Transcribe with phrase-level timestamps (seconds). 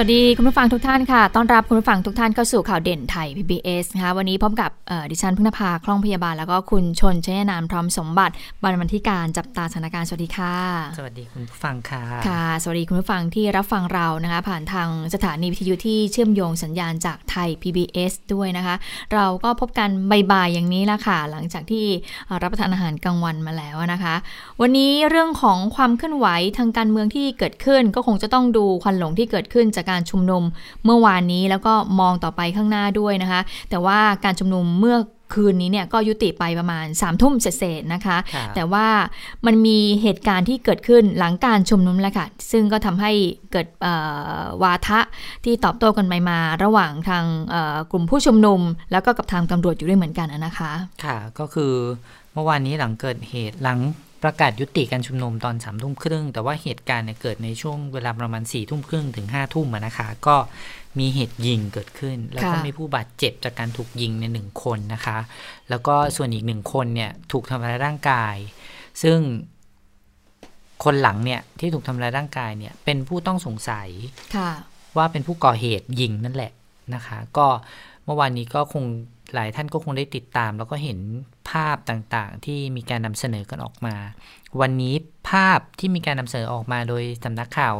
[0.00, 4.70] วัสดีคุณผู้ฟังทุกท่านค่ะ ต้อนรับคุณผู้ฟังทุกท่านเข้าสู่ข่าวเด่นไทย PBS นะคะวันนี้พบกับ
[5.10, 10.54] ดิฉันพึ่งนภาคล่องพยาบาล แล้วก็คุณชนชยนามพร้อมสมบัติบรรณบันทิการจับตาสถานการณ์สวัสดีค่ะ
[10.98, 18.74] สวัสดีคุณผู้ฟังค่ะ ค่ะ สวัสดีคุณผู้ฟังที่รับฟังเรานะคะ ผ่านทางสถานีวิทยุที่เชื่อมโยงสัญญาณจากไทย PBS ด้วยนะคะ
[19.14, 19.90] เราก็พบกัน
[20.32, 21.86] บ่ายๆอย่างนี้ละค่ะ หลังจากที่
[22.42, 24.14] รับประทานอาหารกลางวันมาแล้วนะคะ
[24.60, 26.26] วันนี้เรื่องของความเคลื่อนไหว
[26.58, 30.42] ทางการเมืองที่เกิดขึ้นก็คงจะต้องดูควันหลงที่เกิดขึ้นจากการชุมนุม
[30.84, 34.98] เมื่อวานนี้แล้วก็มองต่อไปข้างหน้าด้วยนะคะ แต่ว่าการชุมนุมเมื่อ
[35.34, 38.18] คืนนี้เนี่ยก็ยุติไปประมาณ3ามทุ่มเศษนะคะ
[38.54, 38.86] แต่ว่า
[39.46, 43.12] มันมีเหตุการณ์ที่เกิดขึ้นหลังการชุมนุมแล้วค่ะ ซึ่งก็ทำให้
[43.52, 43.66] เกิด
[44.62, 45.00] วาทะ
[45.44, 47.24] ที่ตอบโต้กันไปมา ระหว่างทาง
[47.92, 48.60] กลุ่มผู้ชุมนุม
[48.92, 50.72] แล้วก็กับทางตำรวจอยู่ด้วยเหมือนกันนะคะ
[51.04, 51.72] ค่ะ ก็คือ
[52.32, 53.78] เมื่อวานนี้หลังเกิดเหตุหลัง
[54.22, 60.36] ประกาศยุติการชุมนุมตอนสามทุ่มครึ่ง แต่ว่าเหตุการณ์เนี่ยเกิดในช่วงเวลาประมาณสี่ทุ่มครึ่งถึงห้าทุ่มนะคะ ก็
[60.98, 65.18] มีเหตุยิงเกิดขึ้น แล้วก็มีผู้บาดเจ็บจากการถูกยิงในหนึ่งคนนะคะ
[65.70, 68.36] แล้วก็ส่วนอีกหนึ่งคนเนี่ยถูกทำร้ายร่างกาย
[69.02, 69.18] ซึ่ง
[70.84, 73.88] คนหลังเนี่ยที่ถูกทำร้ายร่างกายเนี่ยเป็นผู้ต้องสงสัย
[74.96, 76.52] ว่าเป็นผู้ก่อเหตุยิงนั่นแหละ
[76.94, 77.46] นะคะ ก็
[78.04, 78.84] เมื่อวานนี้ก็คง
[79.34, 80.98] หลายท่านก็คงได้ติดตาม แล้วก็เห็น
[81.48, 83.96] ภาพต่างๆ ที่มีการนำเสนอกันออกมา
[84.60, 84.94] วันนี้
[85.30, 87.76] ภาพที่มีการนำเสนอออกมาโดยสำนักข่าว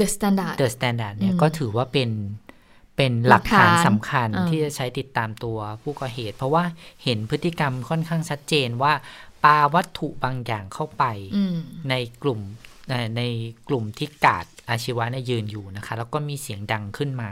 [0.00, 2.10] The Standard The Standard เนี่ยก็ถือว่าเป็น
[2.96, 6.64] เป็นหลักฐานสำคัญที่จะใช้ติดตามตัวผู้ก่อเหตุ เพราะว่า
[7.04, 8.92] เห็นพฤติกรรมค่อนข้างชัดเจนว่า
[9.44, 11.04] ปาวัตถุบางอย่างเข้าไป
[11.90, 12.40] ในกลุ่ม
[13.16, 13.22] ใน
[13.68, 17.30] กลุ่มที่กาดอาชีวะเนี่ยยืนอยู่นะคะ แล้วก็มีเสียงดังขึ้นมา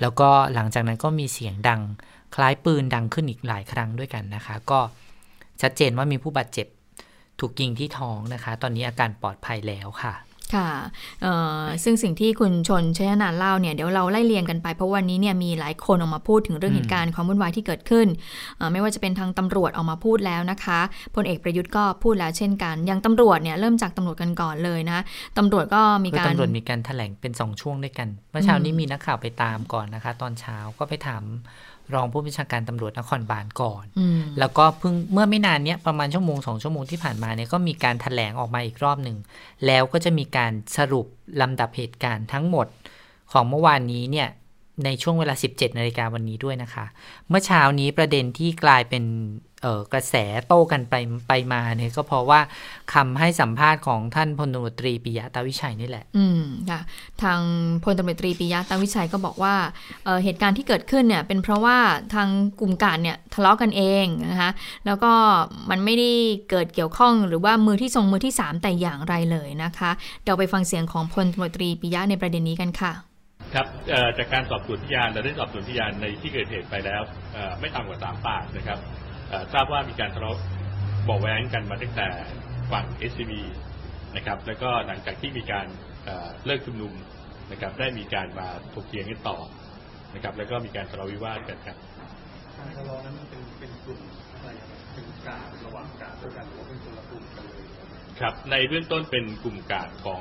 [0.00, 1.80] แล้วก็หลังจากนั้นก็มีเสียงดัง
[2.34, 4.80] คล้ายปืนดังขึ้นอีกหลายครั้งด้วยกันนะคะ ก็
[5.62, 6.66] ชัดเจนว่ามีผู้บาดเจ็บ
[7.40, 10.14] ถูกยิงที่ท้องนะคะ ตอนนี้อาการปลอดภัยแล้วค่ะ
[10.54, 10.70] ค่ะ
[11.84, 18.06] ซึ่งสิ่งที่คุณชนชยนานเล่าเนี่ยเดี๋ยวเราไล่เรียงกันไปเพราะวันนี้เนี่ยมีหลายคนออกมาพูดถึงเรื่องเหตุการณ์ความวุ่นวายที่เกิดขึ้น
[18.72, 20.80] ไม่ว่าจะเป็นทางตำรวจออกมาพูดแล้วนะคะ
[21.14, 24.98] พลเอกประยุทธ์ก็พูดแล้วเช่นกันอย่างตำรวจเนี่ยเริ่มจากตำรวจกันก่อนเลยนะ
[25.38, 31.22] ตำรวจก็มีการตำรวจมีการแถลงเป็นสองช่วงด้วยกัน เมื่อเช้านี้มีนักข่าวไปตามก่อนนะคะ ตอนเช้าก็ไปถาม
[31.94, 33.84] รองผู้บัญชาการตำรวจนครบาลก่อน
[34.38, 39.16] แล้วก็เพิ่งเมื่อไม่นานเนี้ยประมาณชั่วโมงสองชั่วโมงที่ผ่านมาเนี่ยก็มีการถแถลงออกมาอีกรอบหนึ่ง
[39.66, 41.06] แล้วก็จะมีการสรุป
[41.40, 42.66] ลำดับเหตุการณ์ทั้งหมด
[43.32, 44.28] ของเมื่อวานนี้เนี่ย
[44.84, 46.84] ในช่วงเวลา 17นาฬิกาวันนี้ด้วยนะคะ
[47.28, 49.04] เมื่อเช้านี้ประเด็นที่กลายเป็น
[49.92, 50.14] กระแส
[50.48, 50.94] โต้กันไป
[51.28, 52.40] ไปมาเนี่ยก็เพราะว่า
[52.94, 56.80] คำให้สัมภาษณ์ของท่านพลตำรวจตรีปิยะตาวิชัยนี่แหละ อืมค่ะ
[57.22, 57.40] ทาง
[57.84, 59.54] พลตำรวจตรีปิยะตาวิชัยก็บอกว่า
[60.04, 61.78] เเหตุการณ์ที่เกิดขึ้นเนี่ยเป็นเพราะว่า
[62.14, 62.28] ทาง
[62.60, 64.50] กลุ่มกาดเนี่ยทะเลาะกันเองนะคะ
[64.86, 65.12] แล้วก็
[65.70, 66.10] มันไม่ได้
[66.50, 69.90] เกิดเกี่ยวข้องหรือว่ามือที่ทรงมือที่ 3 แต่อย่างไรเลยนะคะ
[70.22, 72.92] เดี๋ยวไปฟังเสียงของพลตำรวจตรีปิยะในประเด็นนี้กันค่ะ
[73.54, 73.66] ครับ
[74.18, 77.02] จากการสอบสวนพยานเราได้สอบสวนพยานในที่เกิดเหตุไปแล้ว
[77.60, 78.78] ไม่ต่ำกว่าสามปากนะครับ
[79.52, 80.38] ทราบว่ามีการทะเลาะ
[81.08, 82.08] บอกแว้งกันมาตั้งแต่
[82.72, 83.32] ฝั่ง SCB
[84.16, 85.66] นะครับ แล้วก็หลังจากที่มีการ
[86.44, 86.92] เลิกชุมนุม
[87.50, 89.38] นะครับ ได้มีการมาถกเถียงกันต่อ
[90.14, 91.76] นะครับ แล้วก็มีการทะเลาะวิวาทกันครับ
[92.58, 94.00] การทะเลาะนั้นเป็นเป็นกลุ่ม
[94.32, 94.48] อะไร
[94.92, 97.62] เป็นการระหว่างการด้วยกันหรือว่าเป็นคนละกลุ่มกันเลย
[98.20, 100.20] ครับ ในเบื้องต้นเป็นกลุ่มกาดของ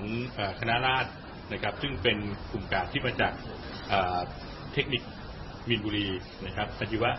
[0.60, 1.12] คณะราษฎร
[1.54, 2.18] นะครับ ซึ่งเป็น
[2.52, 3.34] กลุ่มกาดที่มาจาก
[4.74, 5.04] เทคนิค
[5.70, 6.08] มินบุรี
[6.46, 7.12] นะครับปฏิวะ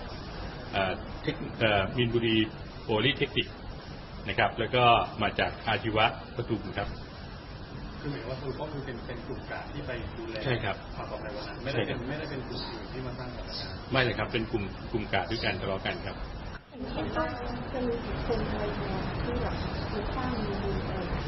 [1.96, 2.36] มินบุรี
[2.84, 3.46] โอลิเทคนิค
[4.28, 4.84] นะครับ แล้วก็
[5.22, 6.88] มาจากอาชีวะปทุมครับ
[8.00, 16.16] คือหมายว่าคือก็คือเป็นเป็นกลุ่มกาดที่ไปดูแลใช่ครับความปลอดภัยวันนั้นไม่ได้เป็นไม่ได้เป็นกลุ่มอื่นที่มาสร้างสถานการณ์ไม่เลยครับ เป็นกลุ่มกลุ่มกาดด้วยกันทะเลาะกันครับ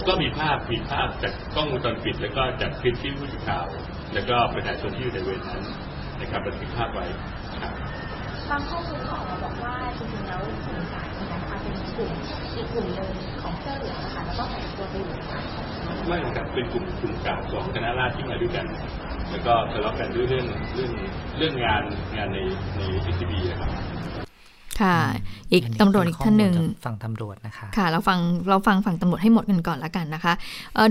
[0.09, 3.67] ก็มีภาพมีภาพจากกล้องวงจรปิด แล้วก็จากคลิปที่ผู้สื่อข่าว
[4.15, 5.63] แล้วก็ประชาชนที่อยู่ในเวรนั้น
[6.21, 7.07] นะครับบันทึกภาพไว้
[7.46, 7.46] ครั
[8.51, 12.11] บางข้อมูลออกมาบอกว่าจริงๆแล้วกลุ่มกาดเนี่ยนะคะเป็นกลุ่ม
[12.57, 13.11] อีกกลุ่มหนึ่ง
[13.43, 15.45] ของเสื้อเหลืองนะคะแล้วก็แฝงตัวไปอยู่ในกาด
[16.07, 18.67] ไม่ครับเป็นกลุ่มกลุ่มกาดของคณะราษฎรที่มาด้วยกัน
[19.31, 20.93] แล้วก็ทะเลาะกันด้วยเรื่องเรื่อง
[21.39, 21.83] เรื่องงาน
[22.17, 22.39] งานใน
[22.77, 23.71] ในทีซีบีนะครับ
[24.81, 24.99] ค่ะ
[25.53, 26.55] อีกตำรวจอีกท่านหนึ่ง
[26.85, 28.19] ฝั่งตำรวจนะคะ ค่ะ เราฟัง
[28.49, 30.33] เราฟังฝั่งตำรวจให้หมดกันก่อนละกันนะคะ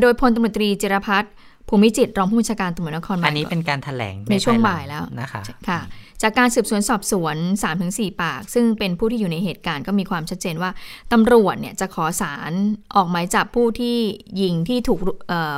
[0.01, 1.33] โดยพลตำรวจตรีจิรพัฒน์
[1.69, 5.79] ภูมิจิตรองผู้บัญชาการตำรวจนครบาลอันนี้เป็นการถแถลงในช่วงบ่ายแล้วนะคะ ค่ะ
[6.21, 7.35] จากการสืบสวนสอบสวน
[7.77, 10.71] 3-4 ปาก ซึ่งเป็นผู้ที่อยู่ในเหตุการณ์ก็มีความชัดเจนว่า
[11.13, 12.51] ตำรวจเนี่ยจะขอสาร
[12.95, 13.97] ออกหมายจับผู้ที่
[14.41, 14.99] ยิงที่ถูก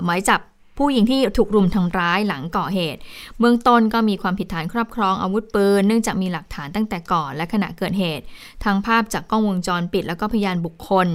[0.06, 0.42] หมายจับ
[0.78, 3.00] ผู้หญิงที่ถูกรุมทำร้ายหลังก่อเหตุ
[3.40, 8.24] เบื้องต้นก็มีความผิดฐานครอบครองอาวุธปืน เนื่องจากมีหลักฐานตั้งแต่ก่อนและขณะเกิดเหตุ
[8.64, 11.08] ทั้งภาพจากกล้องวงจรปิด แล้วก็พยานบุคคล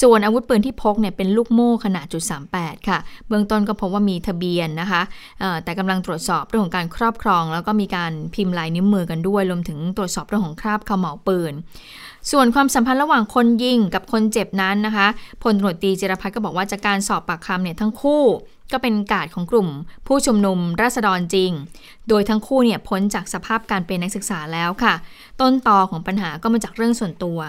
[0.00, 2.22] ส่วนอาวุธปืนที่พกเนี่ยเป็นลูกโม่ขนาดจุด
[2.56, 2.98] 38ค่ะ
[3.28, 5.02] เบื้องต้นก็พบว่ามีทะเบียนนะคะ
[5.64, 11.52] แต่กำลังตรวจสอบเรื่องของการครอบครอง แล้วก็มีการพิมพ์ลายนิ้วมือกันด้วยรวมถึงตรวจสอบเรื่องของคราบขม่าวปืน
[12.30, 15.08] ส่วนความสัมพันธ์ระหว่างคนยิงกับคนเจ็บนั้นนะคะ
[15.42, 18.22] พลตรวจตีจิรพัฒน์ก็บอกว่าจากการสอบปากคำเนี่ยทั้งคู่
[18.72, 19.68] ก็เป็นกาดของกลุ่ม
[20.06, 21.50] ผู้ชุมนุมราษฎรจริง
[22.08, 24.94] โดยทั้งคู่เนี่ยพ้นจากสภาพการเป็นนักศึกษาแล้วค่ะ
[25.40, 27.40] ต้นตอของปัญหาก็มาจากเรื่องส่วนตัว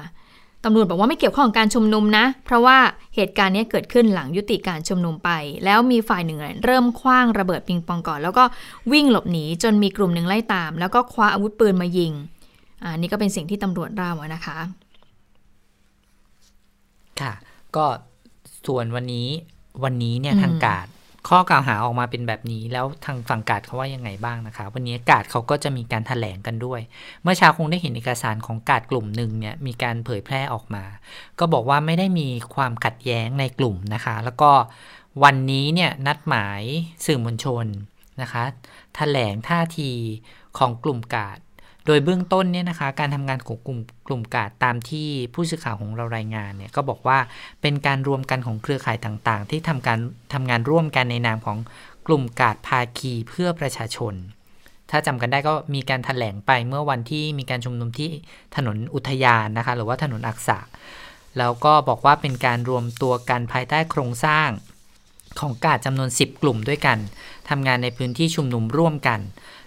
[0.63, 2.77] ตำรวจบอกว่าไม่เกี่ยวข้องกับการชุมนุมนะ เพราะว่า
[3.15, 5.29] เหตุการณ์นี้เกิดขึ้นหลังยุติการชุมนุมไป
[5.65, 8.43] แล้วมีฝ่ายหนึ่งเริ่มคว้างระเบิดปิงปองก่อน แล้วก็
[8.91, 12.13] วิ่งหลบหนีจนมีกลุ่มหนึ่งไล่ตาม แล้วก็คว้าอาวุธปืนมายิง
[12.83, 14.57] อ่านี่ก็เป็นสิ่งที่ตำรวจเล่านะคะ
[17.21, 17.33] ค่ะ
[17.75, 17.85] ก็
[18.67, 19.27] ส่วนวันนี้
[19.83, 20.87] วันนี้เนี่ยทางกาด
[21.27, 26.81] ข้อกล่าวหาออกมาเป็นแบบนี้แล้วทางฝั่งกาดเขาว่ายังไงบ้างนะคะ วันนี้กาดเขาก็จะมีการถแถลงกันด้วย
[27.21, 30.83] เมื่อเช้าคงได้เห็นเอกสารของกาดกลุ่มหนึ่งเนี่ยมีการเผยแพร่ออกมา
[31.39, 34.51] ก็บอกว่าไม่ได้มีความขัดแย้งในกลุ่มนะคะ แล้วก็
[35.23, 36.61] วันนี้เนี่ยนัดหมาย
[37.05, 37.65] สื่อมวลชน
[38.21, 38.47] นะคะถ
[38.95, 39.91] แถลงท่าที
[40.57, 41.37] ของกลุ่มกาด
[41.85, 47.17] โดยเบื้องต้นเนี่ยนะคะการทำงานของกลุ่มกลุ่มกาดตามที่ผู้สื่อข่าวของเรารายงานเนี่ยก็บอกว่า
[47.61, 49.99] เป็นการรวมกันของเครือข่ายต่างๆ ที่ทำการ
[50.33, 51.57] ทำงานร่วมกันในนามของ
[52.07, 54.13] กลุ่มกาดภาคีเพื่อประชาชน
[54.89, 58.09] ถ้าจำกันได้ก็มีการถแถลงไปเมื่อวันที่มีการชุมนุมที่
[58.55, 60.59] ถนนอุทยานนะคะหรือว่าถนนอักษะ
[61.37, 64.49] แล้วก็บอกว่าเป็นการรวมตัวกันภายใต้โครงสร้าง
[65.39, 66.97] ของกาดจำนวน 10 กลุ่มด้วยกัน
[67.49, 69.19] ทำงานในพื้นที่ชุมนุมร่วมกัน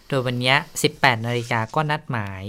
[0.09, 0.55] โดยวันนี้
[0.91, 2.45] 18 นาฬิกาก็นัดหมาย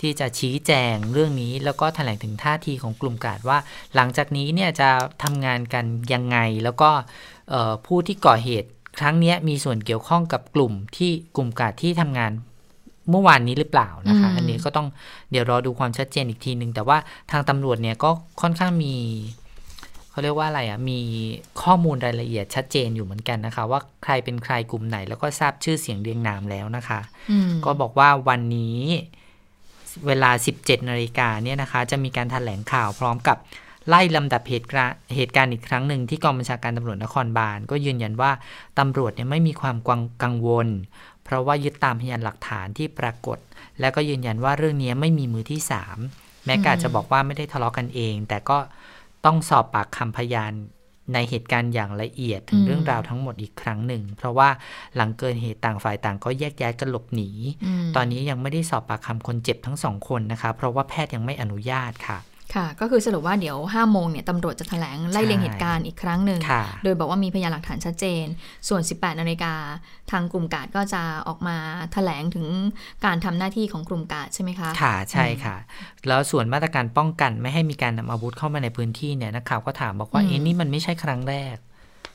[0.00, 3.58] ที่จะชี้แจงเรื่องนี้แล้วก็แถลงถึงท่าทีของกลุ่มกาดว่า
[3.94, 4.88] หลังจากนี้เนี่ยจะ
[5.22, 6.90] ทำงานกันยังไง แล้วก็
[7.86, 8.68] ผู้ที่ก่อเหตุ
[9.00, 12.32] ครั้งนี้มีส่วนเกี่ยวข้องกับกลุ่มที่กลุ่มกาดที่ทำงาน
[13.10, 14.88] เมื่อวานนี้หรือเปล่านะคะ อันนี้ก็ต้อง
[15.30, 16.98] เดี๋ยวรอดูความชัดเจนอีกทีหนึ่งแต่ว่า
[17.30, 18.10] ทางตำรวจเนี่ยก็
[18.40, 18.94] ค่อนข้างมี
[20.12, 21.00] เขาเรียกว่าอะไรอะ่ะมี
[21.62, 27.00] ข้อมูลรายละเอียดชัดเจนอยู่เหมือนกันนะคะ ว่าใครเป็นใครกลุ่มไหน แล้วก็ทราบชื่อเสียงเรียงนามแล้วนะคะ
[27.64, 28.80] ก็บอกว่าวันนี้
[30.06, 33.36] เวลา 17นาฬิกาเนี่ยนะคะ จะมีการถแถลงข่าวพร้อมกับ
[33.88, 38.30] ไล่ลำดับเหตุการณ์เหตุการณ์อีกครั้งหนึ่งที่กองบัญชาการตำรวจนครบาล ก็ยืนยันว่า
[38.78, 39.76] ตำรวจเนี่ยไม่มีความ
[40.22, 40.68] กังวล
[41.24, 43.38] เพราะว่ายึดตามพยานหลักฐานที่ปรากฏ
[43.80, 45.98] และก็ยืนยันว่าเรื่องนี้ไม่มีมือที่สาม
[46.44, 48.58] แม้กาจะบอกว่าไม่ได้ทะเลาะกันเอง แต่ก็
[49.24, 50.52] ต้องสอบปากคำพยาน
[51.12, 54.48] ในเหตุการณ์อย่างละเอียดถึงเรื่องราวทั้งหมดอีกครั้งหนึ่ง เพราะว่า
[54.96, 57.30] หลังเกิดเหตุต่างฝ่ายต่างก็แยกย้ายกันหลบหนี
[57.96, 62.18] ตอนนี้ยังไม่ได้สอบปากคำคนเจ็บทั้งสองคนนะคะ เพราะว่าแพทย์ยังไม่อนุญาตค่ะ
[62.54, 66.40] ค่ะ ก็คือสรุปว่าเดี๋ยว5โมงเนี่ยตำรวจจะแถลงไล่เลียงเหตุการณ์อีกครั้งหนึ่ง
[66.84, 68.24] โดยบอกว่ามีพยานหลักฐานชัดเจน
[68.68, 69.54] ส่วน 18นาฬิกา
[70.10, 71.56] ทางกลุ่มกาดก็จะออกมา
[71.92, 72.46] แถลงถึง
[73.04, 75.56] การทำหน้าที่ของกลุ่มกาดใช่ไหมคะ ค่ะ ใช่ค่ะ
[76.08, 81.56] แล้วส่วนมาตรการป้องกันไม่ให้มีการนำอาวุธเข้ามาในพื้นที่เนี่ยนักข่าวก็ถามบอกว่าเอ็นี่มันไม่ใช่ครั้งแรก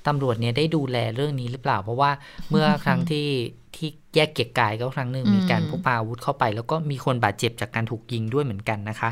[0.08, 2.12] ตำรวจเนี่ยได้ดูแลเรื่องนี้หรือเปล่า เพราะว่า
[2.50, 3.28] เมื่อครั้งที่
[3.76, 9.10] ที่แยกเกียรกายก็ครั้งหนึ่งมีการพกพาอาวุธเข้าไป แล้วก็มีคนบาดเจ็บจากการถูกยิงด้วยเหมือนกันนะคะ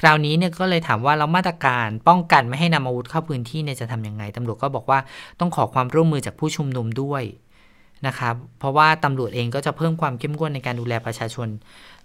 [0.00, 4.98] คราวนี้เนี่ยก็เลยถามว่าเรามาตรการป้องกันไม่ให้นำอาวุธเข้าพื้นที่เนี่ยจะทํำยังไงตำรวจก็บอกว่า
[5.40, 7.22] ต้องขอความร่วมมือจากผู้ชุมนุมด้วย
[8.06, 11.48] นะคะเพราะว่าตำรวจเองก็จะเพิ่มความเข้มงวดในการดูแลประชาชน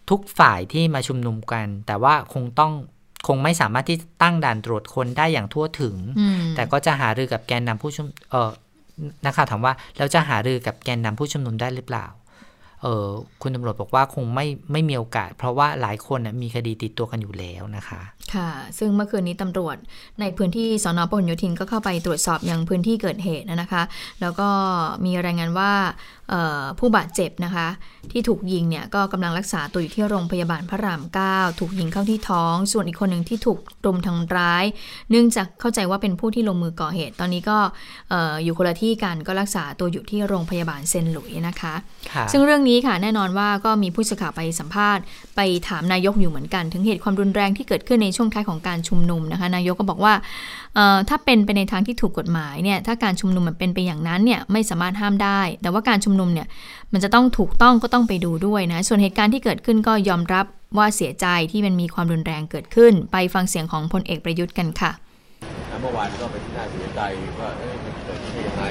[0.09, 2.73] ทุกฝ่ายที่มาชุมนุมกัน แต่ว่าคงต้อง
[3.27, 5.95] คงไม่สามารถที่ตั้งด่านตรวจคนได้อย่างทั่วถึง
[6.55, 8.51] แต่ก็จะหารือกับแกนนำผู้ชุมเออ
[9.25, 12.05] นักข่าวถามว่าแล้วจะหารือกับแกนนำผู้ชุมนุมได้หรือเปล่า
[12.83, 13.07] เออ
[13.41, 18.01] คุณตำรวจบอกว่าคงไม่ไม่มีโอกาส เพราะว่าหลายคนมีคดีติดตัวกันอยู่แล้วนะคะ
[18.33, 19.77] ค่ะ ซึ่งเมื่อคืนนี้ตำรวจ
[20.21, 23.83] ในพื้นที่สอนอพหลโยธินก็เข้าไปตรวจสอบยังพื้นที่เกิดเหตุนะคะ
[24.21, 24.49] แล้วก็
[25.05, 25.71] มีรายงานว่า
[26.79, 27.67] ผู้บาดเจ็บนะคะ
[28.11, 31.01] ที่ถูกยิงเนี่ยก็กำลังรักษาตัวอยู่ที่โรงพยาบาลพระราม
[31.31, 34.65] 9 ถูกยิงเข้าที่ท้อง ส่วนอีกคนหนึ่งที่ถูกรุมทำร้าย
[35.11, 37.57] เนื่องจากเข้าใจว่าเป็นผู้ที่ลงมือก่อเหตุ ตอนนี้ก็
[38.43, 41.73] อยู่คนละที่กันก็รักษาตัวอยู่ที่โรงพยาบาลเซนหลุยนะคะ
[42.31, 45.03] ซึ่งเรื่องนี้ค่ะแน่นอนว่าก็มีผู้สื่อข่าวไปสัมภาษณ์
[45.35, 50.13] ไปถามนายกอยู่เหมือนกัน ถึงเหตุความรุนแรงที่เกิดขึ้นในช่วงท้ายของการชุมนุมนะคะ นายกก็บอกว่า
[51.09, 56.47] ถ้าเป็นไปในทางที่ถูกกฎหมายเนี่ยถ้าการชุมนุมมันเป็นไปอย่างนั้นเนี่ยไม่สามารถห้ามได้ แต่ว่าการชุมนุมเนี่ย
[56.93, 60.45] มันจะต้องถูกต้องก็ต้องไปดูด้วยนะส่วนเหตุการณ์ที่เกิดขึ้นก็ยอมรับ
[60.77, 64.91] ว่าเสียใจที่มันมีความรุนแรงเกิดขึ้น ไปฟังเสียงของพลเอกประยุทธ์กันค่ะ
[65.81, 67.01] เมื่อวานก็เป็นที่น่าเสียใจ
[67.39, 68.63] ว่าเอ๊ะมันเกิดขึ้นยังไง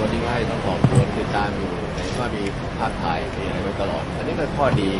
[0.00, 1.70] วันนี้ให้ต้องสอบสวนติดตามอยู่
[2.18, 2.42] ก็มี
[2.78, 4.90] ภาพถ่ายมีอะไรไว้ตลอด อันนี้เป็นข้อดี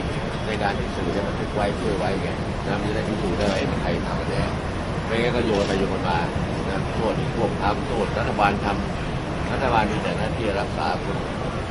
[0.47, 2.29] ในการที่สื่อจะบันทึกไว้ช่วยไว้ไง
[2.67, 4.43] นะมันจะได้พิสูจน์ได้ว่ามันใครทำกันแน่
[5.13, 6.19] ไม่งั้นก็โยนไปโยนมา
[6.69, 11.17] นะโทษพวกทำโทษรัฐบาลทำรัฐบาลมีแต่หน้าที่รักษาคน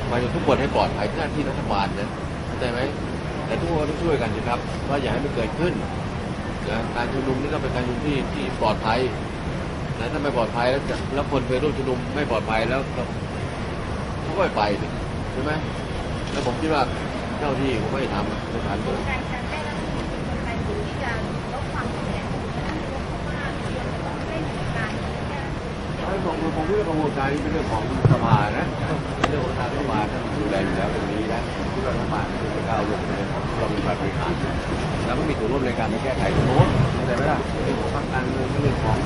[0.10, 2.10] มายถึงทุกคนให้ปลอดภัยหน้าที่รัฐบาลนะ
[2.46, 2.80] เข้าใจไหม
[3.46, 5.74] แต่ทุกคนต้องช่วยกันนะครับว่าอย่าให้มันเกิดขึ้น
[6.70, 9.00] นะการชุมนุมนี่ต้องเป็นการชุมนุมที่ที่ปลอดภัย
[10.00, 12.82] นะถ้าไม่ปลอดภัยแล้วจะแล้วคนไปร่วมชุมนุมไม่ปลอดภัยแล้ว
[14.24, 14.88] เขาก็ไปดิ
[15.32, 15.52] ใช่ไหม
[16.32, 16.84] แล้วผมคิดว่า
[17.40, 19.41] เจ้าที่ผมไม่ทำในฐานผมการกา
[26.22, 28.66] ไอ้ผมผมคิดว่ากระบวนการนี้เป็นเรื่องของสภานะ
[29.18, 32.26] เป็นเรื่องของทางรัฐบาลท่านดูแลอยู่แล้วตรงนี้นะผมคิดว่ารัฐบาล
[32.56, 34.34] จะก้าวลงในของเรามีการบริหาร
[35.06, 38.98] แล้วก็มีส่วนร่วมในการไปแก้ไขตรงโน้นเข้าใจไหมล่ะเรื่องของพรรคการเมืองเรื่องของ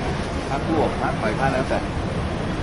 [0.50, 1.80] พรรคพวกพรรคฝ่ายค้านแล้วแต่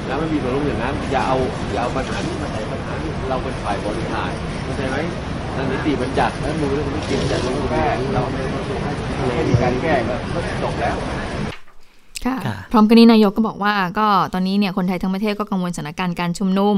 [0.07, 1.37] แล้วไม่มีส่วนร่วมอย่างนั้นอย่าเอา
[1.73, 2.95] อย่าเอาปัญหานี้มาใส่ปัญหา
[3.29, 4.33] เราเป็นฝ่ายบริหาร
[4.65, 4.97] เข้าใจไหม
[5.57, 10.97] นั่นนิติบัญญัติแล้วมือเรื่องนี้กินจะรู้แก้เราไม่ให้มีการแก้ก็จบแล้ว
[12.73, 16.77] พร้อมกันนี้นายกก็บอกว่าก็ตอนนี้เนี่ยคนไทยทั้งประเทศก็กังวลสถานการณ์การชุมนุม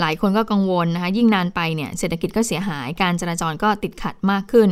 [0.00, 4.68] หลายคนก็กังวลนะคะยิ่งนานไปเนี่ยเศรษฐกิจก็เสียหายการจราจรก็ติดขัดมากขึ้น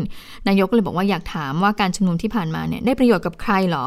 [0.48, 3.84] นายกก็เลยบอกว่าอยากถามว่าการชุมนุมที่ผ่านมาเนี่ยได้ประโยชน์กับใครเหรอ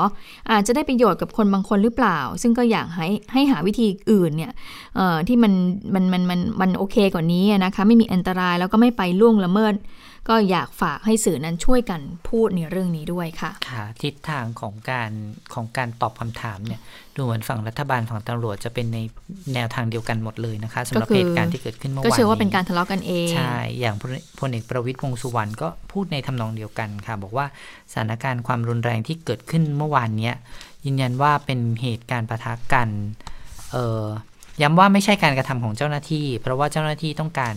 [0.52, 4.52] อาจจะได้ประโยชน์กับคนบางคนหรือเปล่า ซึ่งก็อยากให้ให้หาวิธีอื่นเนี่ย
[4.96, 5.54] เอ่อที่มัน
[5.94, 9.74] มันมันมันมันโอเคกว่านี้นะคะไม่มีอันตรายแล้วก็ไม่ไปล่วงละเมิด
[10.30, 15.12] ก็อยากฝากให้สื่อนั้นช่วยกันพูดในเรื่องนี้ด้วยค่ะค่ะทิศทางของการ
[15.54, 16.80] ของการตอบคำถามเนี่ย
[17.16, 19.00] ดูเหมือนฝั่งรัฐบาลฝั่งตำรวจจะเป็นใน
[19.54, 27.46] แนวทางเดียวกันหมดเลยนะคะสำหรับก็คือเหตุการณ์ที่เกิดขึ้นเมื่อก็วานเชื่อว่าเป็นนี้การทะเลาะกันเองใช่อย่างพลพลเอกประวิตยวงษ์สุวรรณก็พูดในทำนองเดียวกันค่ะ บอกว่า
[27.92, 30.36] สถานการณ์ความรุนแรงที่เกิดขึ้นเมื่อวานเนี้ย
[30.86, 32.90] ยืนยันว่าเป็นเหตุการณ์ประทะกัน
[33.72, 34.06] เอ่อ
[34.62, 37.56] ย้ำว่าไม่ใช่การกระทำของเจ้าหน้าที่ เพราะว่าเจ้าหน้าที่ต้องการ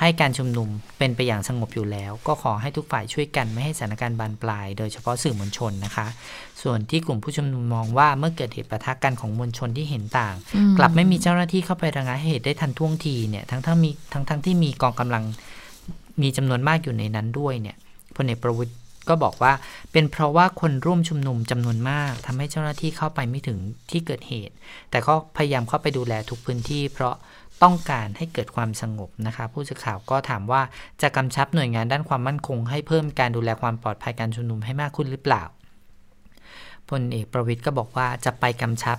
[0.00, 6.06] ให้การชุมนุมเป็นไปอย่างสงบอยู่แล้ว ก็ขอให้ทุกฝ่ายช่วยกันไม่ให้สถานการณ์บานปลาย โดยเฉพาะสื่อมวลชนนะคะ
[6.62, 15.24] ส่วนที่กลุ่มผู้ชุมนุมมองว่าเมื่อเกิดเหตุประทะกันของมวลชนที่เห็นต่างอืมกลับไม่มีเจ้าหน้าที่เข้าไประงับเหตุได้ทันท่วงทีเนี่ยทั้งทั้งมีทั้งทั้งที่มีกองกำลัง
[16.22, 17.76] มีจำนวนมากอยู่ในนั้นด้วยเนี่ย
[18.16, 18.72] พลเอกประวิตย
[19.08, 19.52] ก็บอกว่า
[19.92, 23.58] เป็นเพราะว่าคนร่วมชุมนุมจำนวนมากทำให้เจ้าหน้าที่เข้าไปไม่ถึง
[23.90, 24.54] ที่เกิดเหตุ
[24.90, 27.14] แต่ก็พยายามเข้าไปดูแลทุกพื้นที่ เพราะ
[27.62, 30.62] ต้องการให้เกิดความสงบนะคะผู้สื่อข่าวก็ถามว่า
[31.02, 35.42] จะกำชับหน่วยงานด้านความมั่นคง ให้เพิ่มการดูแลความปลอดภัยการชุมนุมให้มากขึ้นหรือเปล่า
[36.90, 38.98] พลเอกประวิตยก็บอกว่าจะไปกำชับ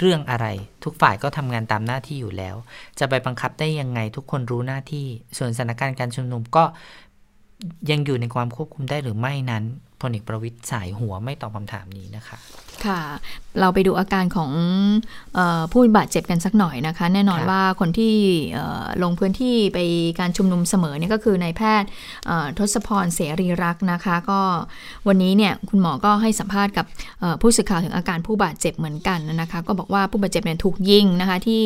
[0.00, 0.46] เรื่องอะไร
[0.84, 2.56] ทุกฝ่ายก็ทำงานตามหน้าที่อยู่แล้ว
[2.98, 5.06] จะไปบังคับได้ยังไงทุกคนรู้หน้าที่
[5.38, 6.64] ส่วนสถานการณ์การชุมนุมก็
[7.90, 9.64] ยังอยู่ในความควบคุมได้หรือไม่นั้น
[10.02, 12.38] พลเอกประวิตยสายหัวไม่ตอบคำถามนี้นะคะ
[12.86, 13.02] ค่ะ
[13.60, 14.50] เราไปดูอาการของ
[15.34, 18.14] เออผู้บาดเจ็บกันสักหน่อยนะคะ แน่นอนครับว่าคนที่
[18.54, 19.78] เอ่อลงพื้นที่ไป
[20.20, 21.88] การชุมนุมเสมอเนี่ยก็คือนายแพทย์
[22.26, 24.40] เอ่อทศพรเสรีรักษ์นะคะ ก็
[25.08, 26.86] วันนี้เนี่ยคุณหมอก็ให้สัมภาษณ์กับ
[27.20, 31.62] เอ่อผู้สื่อข่าวถึงอาการผู้บาดเจ็บเหมือนกันนะคะ ก็บอกว่าผู้บาดเจ็บเนี่ยถูกยิงนะคะที่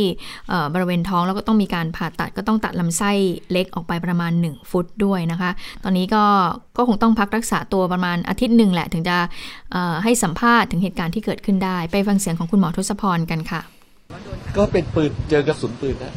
[0.49, 3.13] เอ่อบริเวณท้องแล้วก็ต้องมีการผ่าตัดก็ต้องตัดลำไส้
[3.53, 5.51] เล็กออกไปประมาณ 1 ฟุตด้วยนะคะ
[5.85, 6.25] ตอนนี้ก็
[6.77, 9.17] ก็คงต้องพักรักษาตัวประมาณอาทิตย์หนึ่งแหละถึงจะ
[9.73, 13.61] เอ่อให้สัมภาษณ์ถึงเหตุการณ์ที่เกิดขึ้นได้ ไปฟังเสียงของคุณหมอทศพรกันค่ะ
[14.57, 16.15] ก็เป็นปืนเจอกระสุนปืนนะ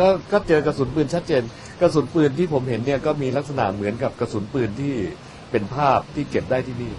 [0.00, 1.42] ก็ก็เจอกระสุนปืนชัดเจน
[1.80, 4.94] กระสุนปืนที่ผมเห็นเนี่ยก็มีลักษณะเหมือนกับกระสุนปืนที่
[5.50, 6.92] เป็นภาพที่เก็บได้ที่นี่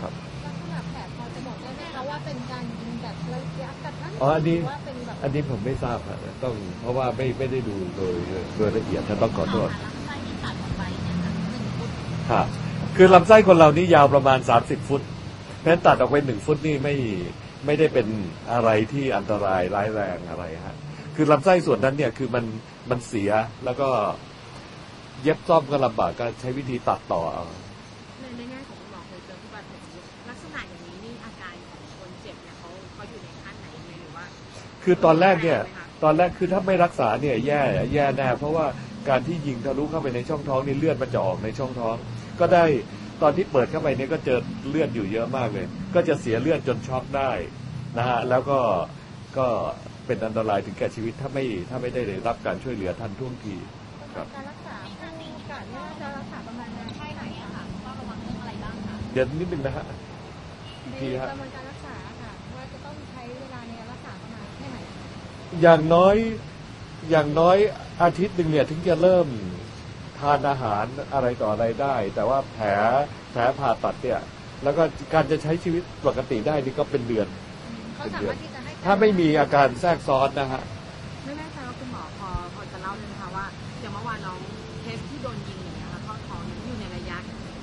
[0.00, 0.12] ครับ
[0.44, 8.14] ลักษณะแผลพอจะบอกได้ไหมคะว่าเป็นการยิงแบบระยะกระชั้นอ๋ออันนี้หรืว่าเป็นแบบอันนี้ผมไม่ทราบครับต้องเพราะว่าไม่ไม่ได้ดูโดย
[8.56, 9.70] โดยละเอียดนะต้องขอโทษ
[12.28, 12.42] ฟุตค่ะ
[12.96, 15.02] คือลำไส้คนเรานี่ยาวประมาณ 30 ฟุต
[15.58, 16.94] เพราะฉะนั้นตัดออกไปหนึ่งฟุตนี่ไม่
[17.66, 18.06] ไม่ได้เป็น
[18.52, 20.76] อะไรที่อันตรายร้ายแรงอะไรฮะ
[21.16, 22.44] คือลำไส้ส่วนนั้นเนี่ยคือมัน
[22.90, 23.30] มันเสีย
[23.64, 23.88] แล้วก็
[25.22, 27.44] เย็บซ่อมก็ลำบากก็ใช้วิธีตัดต่อเอา
[28.20, 29.82] ในในแง่ของคุณหมอเคยเจอผู้บาดเจ็บ
[30.30, 34.24] ลักษณะอย่างนี้นี่อาการของคนเจ็บเนี่ยเขาเขาอยู่ในขั้นไหนยังไงหรือว่า
[34.84, 37.60] คือตอนแรกเนี่ยไหมคะตอนแรกคือถ้าไม่รักษาเนี่ยแย่
[37.94, 38.66] แย่แน่เพราะว่า
[39.08, 41.96] การที่ยิงทะลุเข้าไปในช่องท้องนี่เลือดมันจะออกในช่องท้อง
[42.40, 42.64] ก็ได้
[43.22, 47.30] ตอนที่เปิดเข้าไปเนี่ยก็เจอเลือดอยู่เยอะมากเลย ก็จะเสียเลือดจนช็อกได้
[47.98, 48.60] นะฮะแล้วก็
[49.38, 49.46] ก็
[50.06, 53.56] เป็นอันตรายถึงแก่ชีวิตถ้าไม่ถ้าไม่ได้รับการช่วยเหลือทันท่วงที
[54.14, 54.76] ครับการรักษา
[55.18, 59.84] ผู้โอกาสเนี่ยจะรักษาประมาณแค่ไหนอะค่ะต้องระวังเรื่องอะไรบ้างคะเดี๋ยวนิดนึงนะฮะ
[60.84, 64.78] อีกในทีกฮะระบวนการรักษาค่ะว่าจะต้องใช้เวลาในการรักษาประมาณแค่ไหน
[65.62, 66.16] อย่างน้อย
[67.10, 67.56] อย่างน้อย
[68.02, 69.26] อาทิตย์หนึ่งเนี่ยถึงจะเริ่ม
[70.20, 70.84] ทานอาหาร
[71.14, 72.66] อะไรต่ออะไรได้ แต่ว่าแผล
[73.32, 74.20] แผลผ่าตัดเนี่ย
[74.64, 74.82] แล้วก็
[75.14, 77.26] การจะใช้ชีวิตปกติได้นี่ก็เป็นเดือน
[77.96, 80.62] เขาสามารถที่จะให้ถ้าไม่มีอาการแทรกซ้อนนะฮะ
[81.24, 83.46] ไม่แน่ใจว่าคุณหมอพอพอจะเล่าได้ไหมคะว่า
[83.80, 84.38] อย่างเมื่อวานน้อง
[84.82, 87.16] เคสที่โดนยิงอย่างเงี้ยค่ะข้อท้องนั้นอยู่ในระยะ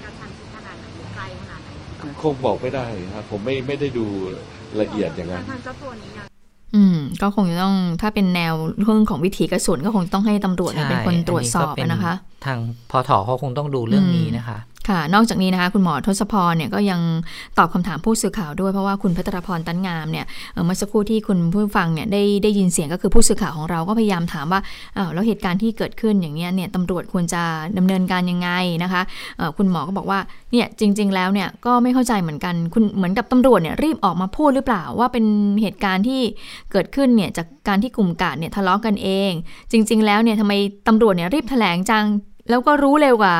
[0.04, 1.70] กระชันชิดขนาดไหนหรือไกลขนาดไหน
[2.22, 4.06] คงบอกไม่ได้ครับผมไม่ไม่ได้ดู
[4.82, 6.35] ละเอียดอย่างนั้นทางเจ้าตัวนี้ยัง
[6.76, 12.14] อืมก็คงจะต้องถ้าเป็นแนวเรื่องของวิถีกระสุนก็คงต้องให้ตำรวจเป็นคนตรวจสอบนนนะคะ
[12.46, 12.60] ทาง
[12.92, 14.58] พอถอเขาคงต้องดูเรื่องนี้นะคะ
[14.90, 17.00] ค่ะ นอกจากนี้นะคะคุณหมอทศพรเนี่ยก็ยัง
[17.58, 20.26] ตอบคำถามผู้สื่อข่าวด้วยเพราะว่าคุณพัทรพรตันงามเนี่ย
[20.66, 24.62] เมื่อสักครู่ที่คุณผู้ฟังเนี่ยได้ได้ยินเสียงก็คือผู้สื่อข่าวของเราก็พยายามถามว่า
[24.98, 27.42] อ้าวแล้วเหตุการณ์ที่เกิดขึ้นอย่างเนี้ยเนี่ยตำรวจควรจะ
[27.78, 28.50] ดำเนินการยังไง
[28.84, 29.02] นะคะ
[29.58, 30.20] คุณหมอก็บอกว่า
[30.52, 35.26] เนี่ยจริง ๆ แล้วเนี่ยก็ไม่เข้าใจเหมือนกันคุณเหมือนกับตำรวจเนี่ยรีบออกมาพูดหรือเปล่าว่าเป็น
[35.62, 36.22] เหตุการณ์ที่
[36.72, 39.32] เกิดขึ้นเนี่ยจากการที่กลุ่มกาดเนี่ยทะเลาะกันเอง
[39.72, 40.54] จริง ๆ แล้วเนี่ยทำไม
[40.88, 42.06] ตำรวจเนี่ยรีบแถลงจัง
[42.50, 43.36] แล้วก็รู้เร็วกว่า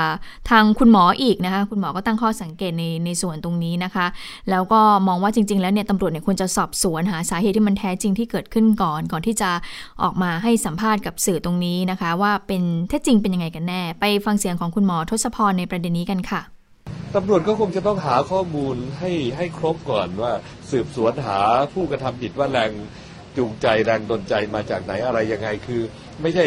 [0.50, 4.06] ทางคุณหมออีกนะคะ คุณหมอก็ตั้งข้อสังเกตในในส่วนตรงนี้นะคะ
[4.50, 9.50] แล้วก็มองว่าจริง ๆ แล้วเนี่ยตำรวจเนี่ยควรจะสอบสวนหาสาเหตุที่มันแท้จริงที่เกิดขึ้นก่อน ก่อนที่จะ
[10.02, 16.42] ออกมาให้สัมภาษณ์กับสื่อตรงนี้นะคะ ว่าเป็นแท้จริงเป็นยังไงกันแน่ ไปฟังเสียงของคุณหมอทศพรในประเด็นนี้กันค่ะ
[17.16, 20.32] ตำรวจก็คงจะต้องหาข้อมูลให้ให้ครบก่อนว่า
[20.72, 21.40] สืบสวนหา
[21.74, 22.72] ผู้กระทำผิดว่าแรง
[23.38, 25.82] จูงใจแรงดลใจมาจากไหนอะไรยังไงคือ
[26.22, 26.46] ไม่ใช่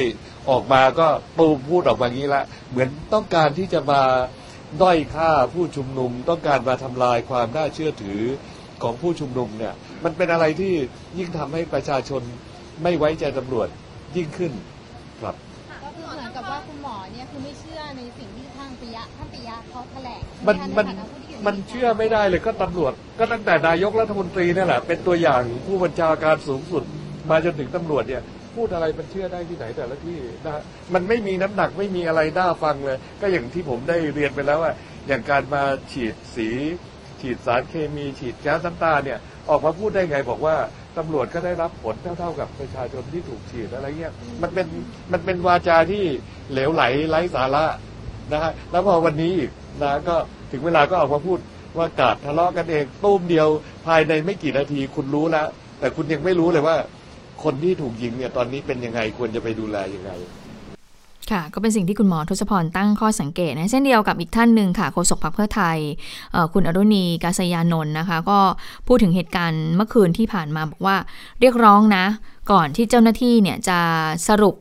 [0.51, 1.07] ออกมาก็
[1.39, 4.03] ปูพูดออกมางี้ละ เหมือนต้องการที่จะมา
[4.83, 8.23] ด้อยค่าผู้ชุมนุม ต้องการมาทำลายความน่าเชื่อถือ
[8.83, 9.75] ของผู้ชุมนุมเนี่ย
[10.05, 10.73] มันเป็นอะไรที่
[11.19, 12.23] ยิ่งทำให้ประชาชน
[12.83, 13.69] ไม่ไว้ใจตำรวจ
[14.17, 14.53] ยิ่งขึ้น
[15.21, 15.37] ครับ
[15.85, 26.83] ก็คือเหมือนกับว่าคุณหมอเนี่ยคือไม่เชื่อในสิ่งที่ทางปิยะท่านปิยะเขาแถลงมันใช่ไหมันใฐาะผู้ที่ยู่ในมันหตุการณ์เชื่อไม่ได้เลยก็ตำรวจ ก็ตั้งแต่นายกรัฐมนตรีนี่แหละเป็นตัวอย่างผู้บัญชาการสูงสุด
[27.31, 28.23] มาจนถึงตำรวจเนี่ย
[28.59, 30.63] พูดอะไรมันเชื่อได้ที่ไหนแต่ละที่นะฮะ
[30.95, 34.73] มันไม่มีน้ำหนักไม่มีอะไรน่าฟังเลย ก็อย่างที่ผมได้เรียนไปแล้วว่า
[35.09, 35.63] อย่างการมา
[35.93, 36.49] ฉีดสี
[37.21, 40.57] ฉีดสารเคมี ฉีดแก๊สน้ำตาเนี่ยออกมาพูดได้ไงบอกว่า
[40.99, 44.13] ตำรวจก็ได้รับผลเท่าๆกับประชาชนที่ถูกฉีดอะไรเงี้ย
[44.43, 44.67] มันเป็น
[45.13, 46.05] มันเป็นวาจาที่
[46.53, 47.65] เหลวไหลไร้สาระ
[48.33, 49.51] นะฮะแล้วพอวันนี้อีก
[49.83, 50.17] นะก็
[50.53, 51.39] ถึงเวลาก็ออกมาพูด
[51.79, 53.49] ว่ากาดทะเลาะกันเองตุ้มเดียว
[53.87, 55.47] ภายในไม่กี่นาทีคุณรู้แล้ว
[55.79, 56.77] แต่คุณยังไม่รู้เลยว่า
[57.45, 60.13] คนที่ถูกยิงเนี่ยตอนนี้เป็นยังไงควรจะไปดูแลยังไง
[61.31, 65.79] ค่ะก็เป็นสิ่งที่คุณหมอทศพรตั้งข้อสังเกตนะเช่นเดียวกับอีกท่านหนึ่งค่ะโฆษกพรรคเพื่อไทย
[66.53, 68.39] คุณอรุณีกาศยานนท์นะคะ ก็
[68.87, 70.97] พูดถึงเหตุการณ์เมื่อคืนที่ผ่านมาบอกว่า
[71.41, 72.05] เรียกร้องนะ
[72.53, 73.79] ก่อนที่เจ้าหน้าที่เนี่ยจะ
[74.29, 74.55] สรุป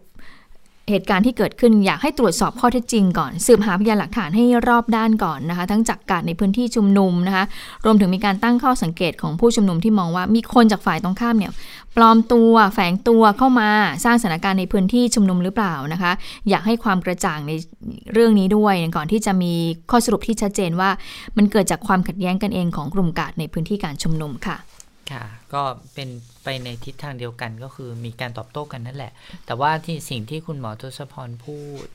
[0.92, 7.46] เหตุการณ์ที่เกิดขึ้นอยากให้ตรวจสอบข้อเท็จจริงก่อน สืบหาพยานหลักฐานให้รอบด้านก่อนนะคะ ทั้งจากการในพื้นที่ชุมนุมนะคะ
[7.86, 11.52] รวมถึงมีการตั้งข้อสังเกตของผู้ชุมนุมที่มองว่ามีคนจากฝ่ายตรงข้ามเนี่ย
[11.96, 13.70] ปลอมตัวแฝงตัวเข้ามา
[14.06, 16.12] สร้างสถานการณ์ในพื้นที่ชุมนุมหรือเปล่านะคะ
[16.50, 17.52] อยากให้ความกระจ่างใน
[18.14, 19.54] เรื่องนี้ด้วยก่อนที่จะมี
[19.92, 20.90] ข้อสรุปที่ชัดเจนว่า
[21.38, 24.58] มันเกิดจากความขัดแย้งกันเองของกลุ่มกาดในพื้นที่การชุมนุมค่ะ
[25.12, 25.62] ค่ะ ก็
[25.94, 26.10] เป็น
[26.44, 29.12] ไปในทิศทางเดียวกันก็คือมีการตอบโต้กันนั่นแหละ
[29.46, 31.86] แต่ว่าที่สิ่งที่คุณหมอทศพรพูด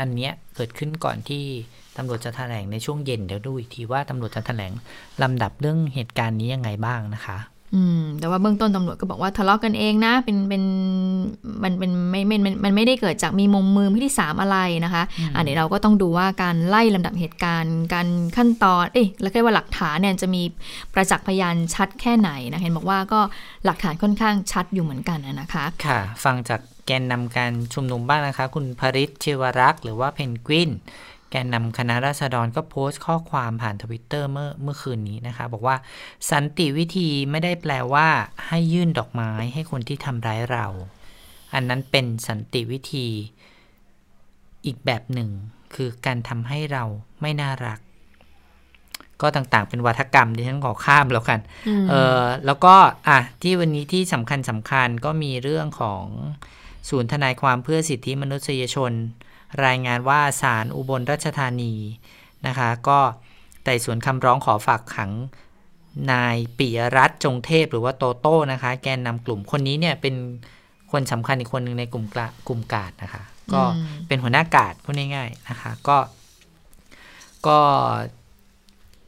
[0.00, 1.44] อันเนี้ยเกิดขึ้นก่อนที่
[1.96, 4.72] ตำรวจจะแถลงในช่วงเย็นเดี๋ยวดูอีกทีว่าตำรวจจะแถลง
[5.22, 7.38] ลำดับเรื่องเหตุการณ์นี้ยังไงบ้างนะคะ
[7.74, 10.62] อืม แต่ว่าเบื้องต้นตำรวจก็บอกว่าทะเลาะกันเองนะ เป็น เป็น
[11.62, 15.02] มันเป็นไม่ไม่มันมันไม่ได้เกิดจากมีมุมมือที่สามอะไรนะคะ
[15.36, 20.42] อันนี้เราก็ต้องดูว่าการไล่ลำดับเหตุการณ์ การขั้นตอน เอ๊ะแล้วก็ว่าหลักฐานเนี่ยจะมี
[20.94, 23.20] ประจักษ์พยานชัดแค่ไหนนะ เห็นบอกว่าก็
[23.64, 30.70] หลักฐานค่อนข้างชัดอยู่เหมือนกันนะคะ ค่ะ ฟังจากแกนนำการชุมนุมบ้างนะคะ คุณภริศชิวรักษ์หรือว่าเพนกวิน
[31.30, 35.76] แกนนำคณะราษฎรก็โพสต์ข้อความผ่านทวิตเตอร์เมื่อเมื่อคืนนี้นะคะ บอกว่า
[36.30, 38.06] สันติวิธีไม่ได้แปลว่า
[38.48, 40.66] ให้ยื่นดอกไม้ให้คนที่ทำร้ายเรา
[41.54, 43.06] อันนั้นเป็นสันติวิธี
[44.66, 45.30] อีกแบบหนึ่ง
[45.74, 46.84] คือการทำให้เรา
[47.20, 47.80] ไม่น่ารัก
[49.20, 52.74] ก็ต่างๆ เป็นวัฒกรรมที่ฉันขอข้ามแล้วกันอืมเออแล้วก็
[53.08, 56.04] อะที่วันนี้ที่สำคัญสำคัญก็มีเรื่องของ
[56.88, 58.92] ศูนย์ทนายความเพื่อสิทธิมนุษยชน
[59.66, 61.74] รายงานว่าศาลอุบลราชธานี
[62.46, 62.98] นะคะ ก็
[63.64, 65.10] ไต่สวนคำร้องขอฝากขัง
[66.12, 70.14] นายปิยรัตน์จงเทพหรือว่าโตโต้นะคะ แกนนำกลุ่มคนนี้เนี่ยเป็น
[70.92, 73.62] คนสำคัญอีกคนหนึ่งในกลุ่มกลากลุ่มกาดนะคะ ก็
[74.08, 75.96] เป็นหัวหน้ากาดพูดง่ายๆนะคะ ก็
[77.46, 77.58] ก็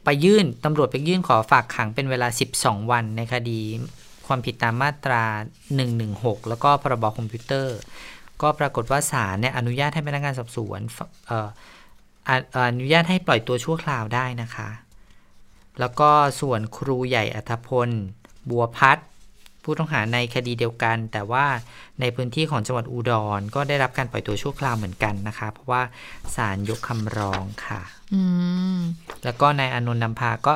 [0.05, 2.29] ไปยื่นตำรวจไปยื่นขอฝากขังเป็นเวลา
[2.59, 3.61] 12 วันในคดี
[4.27, 5.23] ความผิดตามมาตรา
[5.87, 7.77] 116 แล้วก็พรบคอมพิวเตอร์
[8.43, 11.49] ก็ปรากฏว่าศาลเนี่ยอนุญาตให้พนักงานสอบสวนฝเอ่อ
[12.29, 14.69] อะเอ่ออนุญาตให้ปล่อยตัวชั่วคราวได้นะคะ
[15.81, 17.89] แล้วก็ส่วนครูใหญ่อัธพล
[18.51, 19.07] บัวพัฒน์
[19.65, 21.47] ผู้ต้องหาในคดีเดียวกัน แต่ว่า
[22.01, 25.83] ในพื้นที่ของจังหวัดอุดรก็ได้รับการปล่อยตัวชั่วคราวเหมือนกันนะคะ เพราะว่า
[26.37, 27.81] ศาลยกคำร้องค่ะ
[28.15, 28.23] อื
[28.77, 28.79] ม
[29.25, 30.55] แล้วก็นายอานนท์นำพาก็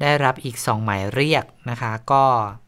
[0.00, 2.63] ได้รับอีกสองหมายเรียกนะคะ ก็เอ่อ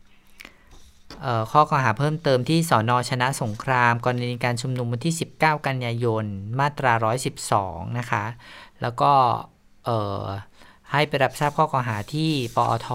[1.52, 6.24] ข้อกล่าวหาเพิ่มเติมที่สอนอชนะสงคราม กรณีการชุมนุมวันที่ 19 กันยายน
[6.60, 6.92] มาตรา
[7.46, 8.24] 112 นะคะ
[8.82, 9.12] แล้วก็
[10.92, 12.88] ให้ไปรับทราบข้อกล่าวหาที่ปอท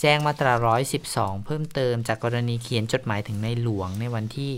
[0.00, 0.52] แจ้งมาตรา
[1.00, 4.52] 112 เพิ่มเติมจากกรณีเขียนจดหมายถึงในหลวงในวันที่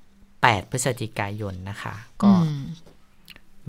[0.00, 2.32] 8 พฤศจิกายนนะคะ ก็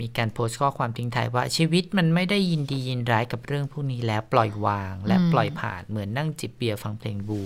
[0.00, 7.40] มีการโพสต์ข้อความทิ้งท้ายว่าชีวิตมันไม่ได้ยินดียินร้ายกับเรื่องพวกนี้แล้วปล่อยวางและอืมปล่อยผ่านเหมือนนั่งจิบเบียร์ฟังเพลงบู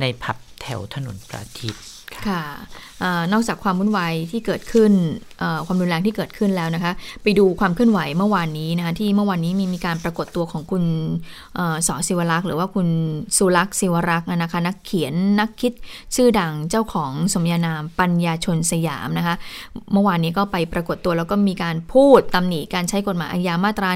[0.00, 1.84] ในผับแถวถนนประทิตย์
[2.26, 2.42] ค่ะ
[3.02, 4.92] อนอกจากความวุ่นวายที่เกิดขึ้น
[5.66, 6.92] ความรุนแรงที่เกิดขึ้นแล้วนะคะ
[7.22, 10.84] ไปดูความเคลื่อนไหวเมื่อวานนี้นะคะที่เมื่อวานนี้มีมีการปรากฏตัวของคุณ
[11.58, 12.88] อสอศิวรักษ์หรือว่าคุณ
[13.36, 15.72] สุรักษ์ศิวรักษ์นะคะนักเขียนนักคิด
[16.14, 19.34] ชื่อดังเจ้าของสมญานามปัญญาชนสยามนะคะ
[19.92, 23.90] เมื่อวานนี้ก็ไปปรากฏตัวแล้วก็มีการพูดตำหนิการใช้กฎหมายอาญามาตรา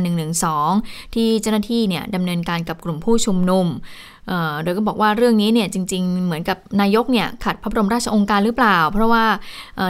[0.55, 3.66] 112ที่เจ้าหน้าที่เนี่ยดำเนินการกับกลุ่มผู้ชุมนุม
[4.63, 9.25] โดยก็บอกว่าเรื่องนี้เนี่ยจริง ๆ เหมือนกับนายกเนี่ยขัดพระบรมราชองค์การหรือเปล่า เพราะว่า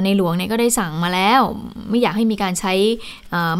[0.04, 1.40] ในหลวงเนี่ยก็ได้สั่งมาแล้ว
[1.90, 2.72] ไม่อยากให้มีการใช้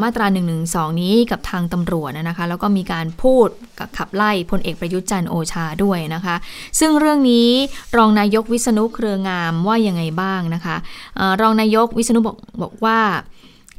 [0.02, 0.26] มาตรา
[0.64, 6.36] 112นี้กับทางตำรวจนะคะแล้วก็มีการพูดกับขับไล่พลเอกประยุทธ์จันทร์โอชาด้วยนะคะ
[6.80, 7.48] ซึ่งเรื่องนี้
[7.96, 10.76] รองนายกวิษณุเครืองามว่ายังไงบ้างนะคะ
[11.18, 13.00] อรองนายกวิษณุบอกบอกว่า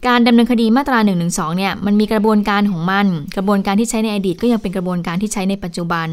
[0.07, 1.13] การดำเนินคดีมาตรา1นึ
[1.57, 3.05] เนี่ยมันมีกระบวนการของมัน
[3.37, 6.09] กระบวนการที่ใช้ในอดีตก็ยังเป็นกระบวนการที่ใช้ในปัจจุบัน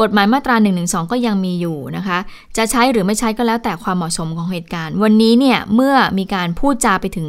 [0.00, 0.70] กฎหมายมาตรา1นึ
[1.12, 2.18] ก็ยังมีอยู่นะคะ
[2.56, 7.28] จะใช้หรือไม่ใช้ก็แล้วแต่ความเหมาะสมของเหตุการณ์ วันนี้เนี่ยเมื่อมีการพูดจาไปถึง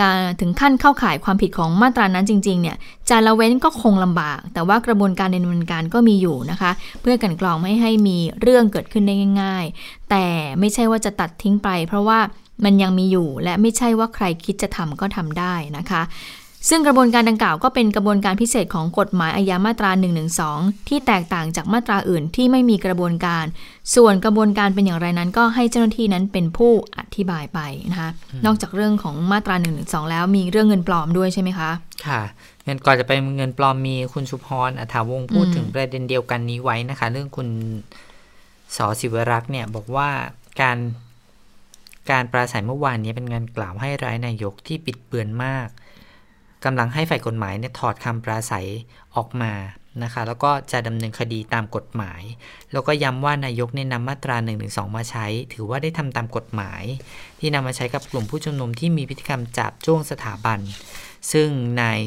[0.00, 2.76] การถึงขั้นเข้าข่ายความผิดของมาตรานั้นจริงๆเนี่ย
[3.10, 10.26] จะละเว้นก็คงลำบาก แต่ว่ากระบวนการในดำเนินการก็มีอยู่นะคะ เพื่อกันกรองไม่ให้มีเรื่องเกิดขึ้นได้ง่าย ๆ แต่
[10.60, 12.18] ไม่ใช่ว่าจะตัดทิ้งไป เพราะว่า
[12.64, 16.02] มันยังมีอยู่และไม่ใช่ว่าใครคิดจะทำก็ทำได้นะคะ
[16.68, 19.90] ซึ่งกระบวนการดังกล่าวก็เป็นกระบวนการพิเศษของกฎหมายอาญามาตรา
[20.40, 23.44] 112 ที่แตกต่างจากมาตราอื่นที่ไม่มีกระบวนการ
[23.94, 27.60] ส่วนกระบวนการเป็นอย่างไรนั้น ก็ให้เจ้าหน้าที่นั้นเป็นผู้อธิบายไป
[27.92, 28.10] นะคะ
[28.46, 31.70] นอกจากเรื่องของมาตรา 112 แล้วมีเรื่องเงินปลอมด้วยใช่ไหมคะ
[32.06, 32.22] ค่ะ
[32.64, 37.48] เงินก่อนจะไปเงินปลอมมีคุณสุพรอัฐาวงศ์พูดอืมถึงประเด็นเดียวกันนี้ไว้นะคะ เรื่องคุณ
[38.76, 40.08] สอศิวรักษ์เนี่ยบอกว่า
[40.60, 40.78] การ
[42.10, 45.68] การปราศัยเมื่อวานนี้เป็นงานกล่าวให้ร้ายนายกที่ปิดเบือนมาก
[46.66, 48.66] กำลังให้ฝ่ายกฎหมายเนี่ยถอดคำปราศัย
[49.16, 49.52] ออกมา
[50.02, 52.22] นะคะแล้วก็จะดำเนินคดีตามกฎหมาย
[52.72, 54.52] แล้วก็ย้ำว่านายกเนี่ยนำมาตรา1นึ
[54.96, 56.82] มาใช้ ถือว่าได้ทำตามกฎหมาย
[57.40, 60.58] ที่นำมาใช้กับกลุ่มผู้ชุมนุมที่มีพฤติกรรมจับจ้วงสถาบัน
[61.32, 61.48] ซึ่ง
[61.80, 62.00] นาย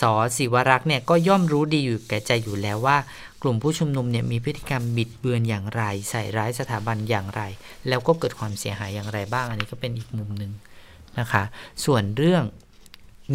[0.00, 2.96] สอศิวรักษ์เนี่ยก็ย่อมรู้ดีอยู่แก่ใจอยู่แล้วว่า
[3.42, 7.42] กลุ่มผู้ชุมนุมเนี่ยมีพฤติกรรมบิดเบือนอย่างไร ใส่ร้ายสถาบันอย่างไร
[7.88, 10.52] แล้วก็เกิดความเสียหายอย่างไรบ้าง อันนี้ก็เป็นอีกมุมหนึ่ง
[11.20, 11.42] นะคะ
[11.84, 12.42] ส่วนเรื่อง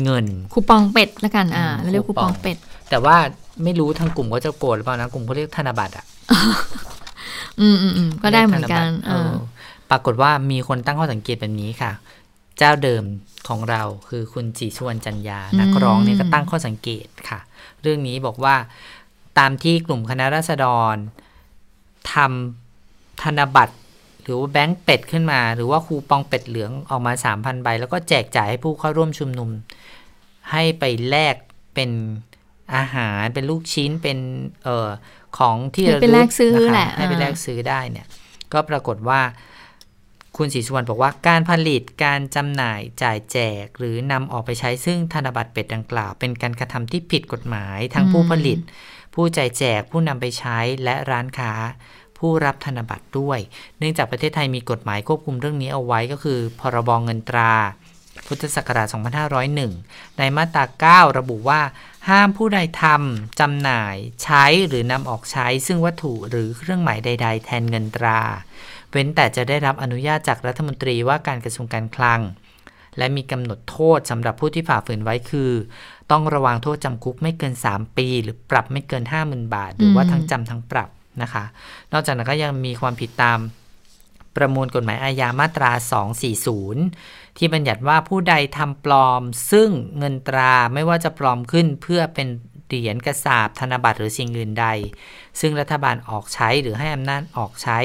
[0.04, 2.58] เงิน คูปองเป็ดละกันอ่าแล้วเรียกคูปองเป็ด
[2.90, 3.16] แต่ว่า
[3.64, 6.06] ไม่รู้ทางกลุ่มก็จะโกรธหรือเปล่านะกลุ่มเขาเรียกธนบัตรอะ
[7.62, 9.36] อืมอืมอืมก็ได้เหมือนกันเอเอออ
[9.90, 11.92] ปรากฏว่ามีคนตั้งข้อสังเกตแบบนี้ค่ะ
[12.58, 13.04] เจ้าเดิม
[13.48, 17.40] ของเราคือคุณจีสุวรรณจันยา นักร้องเนี่ยก็ตั้งข้อสังเกตค่ะ
[17.82, 18.56] เรื่องนี้บอกว่า
[19.40, 20.96] ตามที่กลุ่มคณะราษฎร
[22.14, 23.76] ทำธนบัตร
[24.24, 29.50] หรือว่าแบงก์เป็ดขึ้นมา หรือว่าคูปองเป็ดเหลืองออกมา 3,000 ใบ แล้วก็แจกจ่ายให้ผู้เข้าร่วมชุมนุม
[30.52, 31.36] ให้ไปแลก
[31.74, 31.92] เป็น
[32.76, 34.18] อาหารเป็นลูกชิ้นเป็น
[34.64, 34.90] เอ่อ
[35.38, 38.08] ของที่ให้ระไปลึแลกกซื้อนะคะแหละให้ไปอ่าแลกซื้อได้เนี่ย
[38.54, 39.22] ก็ปรากฏว่า
[40.38, 48.60] คุณศรีสุวรรณบอกว่าการผลิตการจำหน่ายจ่ายแจก หรือนำออกไปใช้ซึ่งธนบัตรเป็ดดังกล่าว เป็นการกระทำที่ผิดกฎหมาย ทั้งผู้ผลิต
[49.14, 51.54] ผู้จ่ายแจก ผู้นำไปใช้และร้านค้า
[52.18, 53.40] ผู้รับธนบัตรด้วย
[53.78, 57.54] เนื่องจากประเทศไทยมีกฎหมายควบคุมเรื่องนี้เอาไว้ก็คือ พรบเงินตรา
[58.28, 58.88] พุทธศักราช
[59.54, 61.62] 2501 ในมาตรา 9 ระบุว่า
[62.10, 68.20] ห้ามผู้ใดทำจำหน่าย ใช้หรือนำออกใช้ ซึ่งวัตถุหรือเครื่องหมายใด ๆ แทนเงินตรา
[68.92, 72.22] เว้นแต่จะได้รับอนุญาตจากรัฐมนตรีว่าการกระทรวงการคลัง
[72.98, 75.52] และมีกำหนดโทษสำหรับผู้ที่ฝ่าฝืนไว้คือ
[76.12, 80.90] ต้องระวังโทษจำคุกไม่เกิน 3 ปี หรือปรับไม่เกิน 50,000 บาท หรือว่าทั้งจำทั้งปรับ
[81.22, 81.44] นะคะ
[81.94, 83.40] นอกจากนั้นก็ยังมีความผิดตาม
[84.36, 85.72] ประมวลกฎหมายอาญามาตรา
[86.54, 92.28] 240 ที่บัญญัติว่าผู้ใดทำปลอม ซึ่งเงินตราไม่ว่าจะปลอมขึ้นเพื่อเป็น
[92.68, 94.68] เหรียญกระสาบธนบัตรหรือสิ่งอื่นใด
[95.40, 97.80] ซึ่งรัฐบาลออกใช้หรือให้อำนาจออกใช้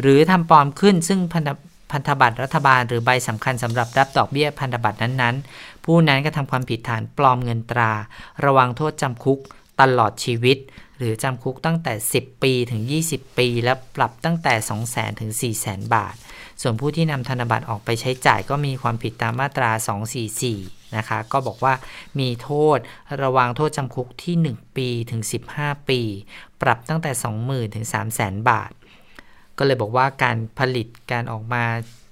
[0.00, 1.50] หรือทำปลอมขึ้นซึ่งพันธ
[1.92, 7.92] พันธบัตรรัฐบาลหรือใบสำคัญสำหรับรับดอกเบี้ยพันธบัตรนั้นๆ ผู้นั้นก็ทำความผิดฐานปลอมเงินตรา
[8.44, 9.38] ระวังโทษจำคุก
[9.80, 10.58] ตลอดชีวิต
[11.02, 14.54] หรือจำคุกตั้งแต่ 10 ปีถึง 20 ปี และปรับตั้งแต่
[14.88, 15.30] 200,000ถึง
[15.62, 16.14] 400,000 บาท
[16.62, 19.70] ส่วนผู้ที่นำธนบัตรออกไปใช้จ่ายก็มีความผิดตามมาตรา
[20.32, 21.74] 244 นะคะ ก็บอกว่า
[22.18, 22.78] มีโทษ
[23.22, 25.22] ระวังโทษจำคุกที่ 1 ปีถึง
[25.54, 26.00] 15 ปี
[26.62, 27.10] ปรับตั้งแต่
[27.44, 27.86] 20,000ถึง
[28.18, 28.70] 300,000 บาท
[29.58, 31.64] ก็เลยบอกว่าการผลิตการออกมา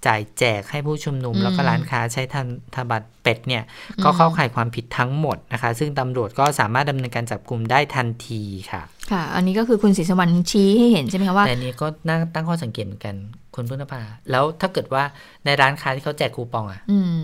[0.07, 3.63] จ่ายแจกให้ผู้ชุมนุมอืมแล้วก็ร้านค้าใช้ธนธนบัตรเป็ดเนี่ย
[4.05, 13.15] ก็เข้าข่ายความผิดทั้งหมดนะคะ ซึ่งตำรวจก็สามารถดำเนินการจับกลุ่มได้ทันทีค่ะ ค่ะ อันนี้ก็คือคุณศรีสวรรค์ชี้ให้เห็นใช่ไหมคะว่าแต่อันนี้ก็น่าตั้งข้อสังเกตเหมือนกัน
[13.55, 15.03] คุณพึ่งนภาแล้วถ้าเกิดว่า
[15.45, 17.17] ในร้านค้าที่เขาแจกคูปองอะอืม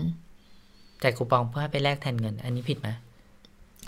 [1.01, 2.89] แจกคูปองเพื่อให้ไปแลกแทนเงิน อันนี้ผิดไหม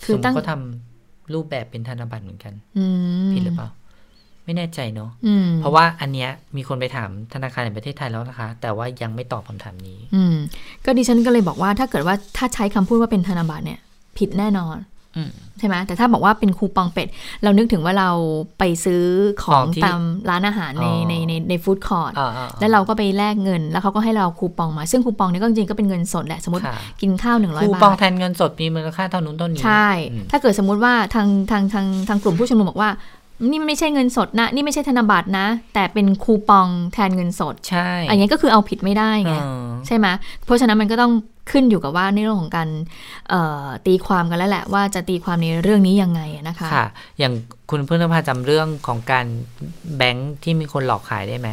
[0.04, 2.86] คือสมมตั้งติเขาทำรูปแบบเป็นธนบัตรเหมือนกันอื
[3.28, 3.68] มผิดหรือเปล่า
[4.50, 10.36] ไม่แน่ใจเนาะอืมเพราะว่าอันเนี้ยมีคนไปถามธนาคารแห่งประเทศไทยแล้วนะคะ แต่ว่ายังไม่ตอบคำถามนี้ อืม
[10.86, 13.80] ก็ดิฉันก็เลยบอกว่าถ้าเกิดว่าถ้าใช้คำพูดว่าเป็นธนบัตรเนี่ย
[14.18, 14.78] ผิดแน่นอน
[15.18, 17.08] อืมใช่ไหมแต่ถ้าบอกว่าเป็นคูปองเป็ด
[17.44, 18.10] เรานึกถึงว่าเรา
[18.60, 19.04] ไปซื้อ
[19.44, 32.90] ของของที่ตามร้านอาหารในอ๋อในในในฟู้ดคอร์ทอ่าอ่าแล้วเราก็ไปแลกเงิน แล้วเขาก็ให้เราคูปองมา ซึ่งคูปองนี้ก็จริงๆก็เป็นเงินสดแหละ สมมติค่ะกินข้าวหนึ่งร้อยคูบาปองทแทนเงินสดมีมูลค่าเท่านู้นเท่านี้ ใช่อืมถ้าเกิดสมมุติว่าทางทางทางทางกลุ่มผู้ชุมนุมบอกว่า
[33.50, 40.08] นี่ไม่ใช่เงินสดนะ นี่ไม่ใช่ธนบัตรนะ แต่เป็นคูปองแทนเงินสดใช่อันนี้ก็คือเอาผิดไม่ได้ไงเออใช่ไหม
[40.46, 41.14] เพราะฉะนั้นมันก็ต้อง
[41.52, 42.70] ขึ้นอยู่กับว่าในเรื่องของการ
[43.30, 46.86] เอ่อตีความกันแล้วแหละ ว่าจะตีความในเรื่องนี้ยังไงอะนะคะค่ะ
[47.20, 47.34] อย่าง
[47.70, 49.26] คุณพึ่งนภาจำเรื่องของการ
[49.98, 51.50] แบงค์ที่มีคนหลอกขายได้ไหม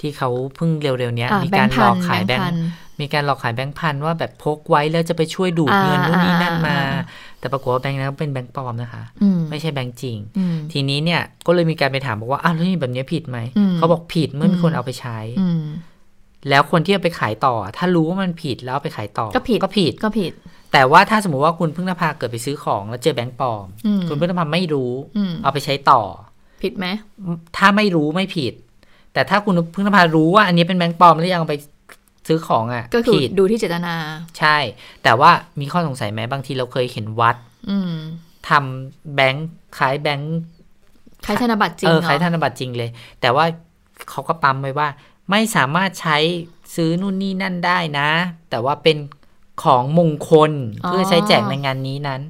[0.00, 2.64] ที่เขาเพิ่งเร็วๆเนี้ยอะมีการหลอกขายแบแบงงค์พันค์
[3.00, 7.04] มีการหลอกขายแบงค์พันว่าแบบพกไว้แล้วจะไปช่วยดูดเงินอ่านู่นนี่นั่นมาอ่าอ่า
[7.40, 15.62] แต่ปรากฏว่าแบงค์นั้นเป็นแบงค์ปลอมนะคะอืมไม่ใช่แบงค์จริงอืมทีนี้เนี่ยก็เลยมีการไปถามบอกว่าอ้าวแล้วนี่แบบนี้ผิดไหมอืมเขาบอกผิดเมื่อมีคนอืมเอาไปใช้อืม
[16.48, 20.32] แล้วคนที่เอาไปขายต่อ ถ้ารู้ว่ามันผิดแล้วเอาไปขายต่อ ก็ผิดก็ผิดก็ผิด
[20.72, 26.02] แต่ว่าถ้าสมมติว่าคุณพึ่งนภาเกิดไปซื้อของ แล้วเจอแบงค์ปลอมอืมคุณพึ่งนภาไม่รู้อืมเอาไปใช้ต่อ
[26.62, 26.86] ผิดไหม
[27.56, 28.52] ถ้าไม่รู้ไม่ผิด
[29.12, 31.54] แต่ถ้าคุณพึ่งนภารู้ว่าอันนี้เป็นแบงค์ปลอมแล้วยังเอาไป
[32.28, 33.94] ซื้อของอะก็คือผิดดูที่เจตนา
[34.38, 34.56] ใช่
[35.02, 37.36] แต่ว่ามีข้อสงสัยไหมบางทีเราเคยเห็นวัด
[37.70, 37.92] อืม
[38.48, 40.36] ทำแบงค์ขายแบงค์
[41.24, 43.44] ใช้ธนบัตรจริงเออเหรอขายธนบัตรจริงเลย แต่ว่า
[44.10, 44.88] เขาก็ปั๊มไว้ว่า
[45.30, 46.18] ไม่สามารถใช้
[46.74, 48.08] ซื้อนู่นนี่นั่นได้นะ
[48.50, 48.96] แต่ว่าเป็น
[49.64, 50.52] ของมงคล
[50.86, 52.20] เพื่อใช้แจกในงานนี้นั้น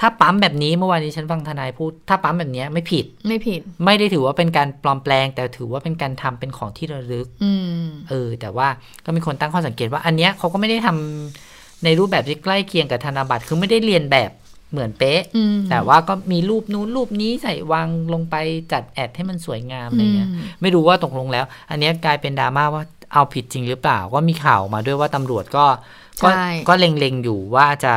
[0.00, 7.52] ถ้าปั๊มแบบนี้เมื่อวานนี้ฉันฟังทนายพูด ถ้าปั๊มแบบเนี้ยไม่ผิด ไม่ผิด ไม่ได้ถือว่าเป็นการปลอมแปลง แต่ถือว่าเป็นการทำเป็นของที่ระลึกอื
[7.84, 8.68] มเออ แต่ว่า
[9.04, 14.30] ก็มีคนตั้งข้อสังเกตว่า อันเนี้ยเขาก็ไม่ได้ทำในรูปแบบที่ใกล้เคียงกับธนบัตรคือไม่ได้เรียนแบบ
[14.72, 18.36] เหมือนเป๊ะอืมแต่ว่าก็มีรูปนู้นรูปนี้ใส่วางลงไป
[18.72, 22.82] จัดแอดให้มันสวยงามอะไรเงี้ยอืมไม่รู้ว่าตกลงแล้ว อันเนี้ยกลายเป็นดราม่าว่า
[23.14, 25.64] เอาผิดจริงหรือเปล่า ก็มีข่าวมาด้วยว่าตำรวจก็
[26.22, 27.94] ก็ใช่ก็เล็งๆอยู่ว่าจะ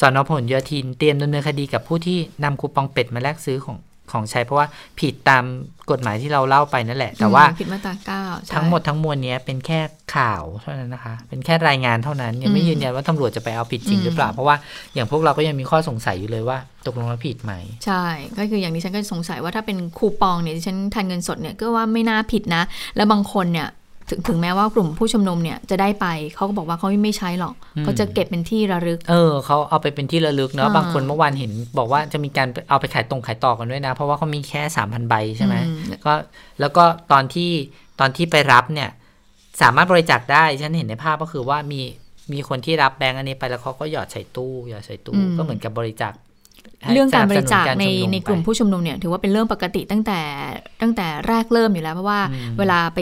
[0.00, 3.78] สอนอผลโยธินเตรียมดำเนินคดีกับผู้ที่นำคูปองเป็ดมาแลกซื้อของ
[4.12, 4.66] ของใช้เพราะว่า
[5.00, 5.44] ผิดตาม
[5.90, 9.80] กฎหมายที่เราเล่าไปนั่นแหละ แต่ว่าอืมผิดมาตราเก้าใช่ทั้งหมดทั้งมวลเนี้ยเป็นแค่
[10.16, 14.56] ข่าวเท่านั้นนะคะ เป็นแค่รายงานเท่านั้นยังไม่อืมยืนยันว่าตำรวจจะไปเอาผิดจริงหรือเปล่า เพราะว่า
[14.94, 17.52] อย่างพวกเราก็ยังมีข้อสงสัยอยู่เลยว่าตกลงแล้วผิดไหม
[17.86, 18.04] ใช่
[18.38, 22.62] ก็คืออย่างนี้ฉันก็สงสัยว่าถ้าเป็นคูปองเนี่ยดิฉันทานเงินสดเนี่ยก็ว่าไม่น่าผิดนะ
[22.96, 23.68] แล้วบางคนเนี่ย
[24.08, 36.12] ถึงถึงแม้ว่ากลุ่มผู้ชุมนุมเนี่ยจะได้ไปเขาก็บอกว่าเขาไม่ใช้หรอกอืมเขาจะเก็บเป็นที่ระลึก เออเขาเอาไปเป็นที่ระลึกเนาะอ่าบางคนเมื่อวานเห็น บอกว่าจะมีการเอาไปขายตรงขายต่อกันด้วยนะ เพราะว่าเขามีแค่สามพันใบใช่ไหมอืมก็
[36.60, 37.50] แล้วก็ตอนที่
[38.00, 38.90] ตอนที่ไปรับเนี่ย
[39.62, 41.80] สามารถบริจาคได้ฉันเห็นในภาพก็คือว่ามี
[42.32, 46.33] มีคนที่รับแบงค์อันนี้ไปแล้วเขาก็หยอดใส่ตู้หยอดใส่ตู้อืมก็เหมือนกับบริจาคให้
[46.92, 50.20] เรื่องการบริจาคสบสในชุมในกลุ่มไปผู้ชุมนุมเนี่ยถือว่าเป็นเรื่องปกติตั้งแต่
[50.82, 53.00] ตั้งแต่แรกเริ่มอยู่แล้วเพราะว่าอืมเวลาไป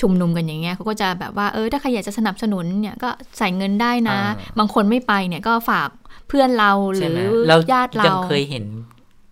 [0.00, 4.18] ชุมนุมกันอย่างเงี้ยเขาก็จะแบบว่าเออถ้าใครอยากจะสนับสนุนเนี่ยก็ใส่เงินได้นะ
[4.58, 5.88] บางคนไม่ไปเนี่ยก็ฝาก
[6.28, 8.64] เพื่อนเราหใช่รืไหอมเราญาติเรายังเคยเห็น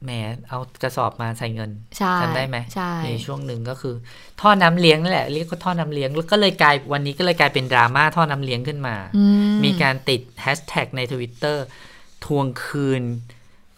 [0.05, 0.11] แหม
[0.49, 3.95] เอากระสอบมาใส่เงินใช่จำได้ไหมใช่ในช่วงหนึ่งก็คือ
[4.41, 9.25] ท่อน้ำเลี้ยงนั่นแหละเรียกว่าท่อน้ำเลี้ยงแล้วก็เลยกลายวันนี้ก็เลยกลายเป็นดราม่าท่อน้ำเลี้ยงขึ้นมาอื
[9.65, 11.65] มีการติดแฮชแท็กในทวิตเตอร์
[12.25, 13.03] ทวงคืน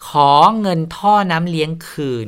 [0.07, 0.29] ขอ
[0.61, 2.27] เงินท่อน้ำเลี้ยงคืน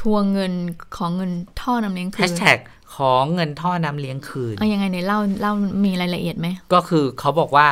[0.00, 0.52] ทวงเงิน
[0.96, 2.58] ของเงินท่อน้ำเลี้ยงคืแฮนชแท็ก
[2.94, 5.52] ขอเงินท่อน้ำเลี้ยงคืนเอายังไงในเล่าเล่า
[5.84, 7.66] มีรายละเอียดไหม ก็คือเขาบอกว่า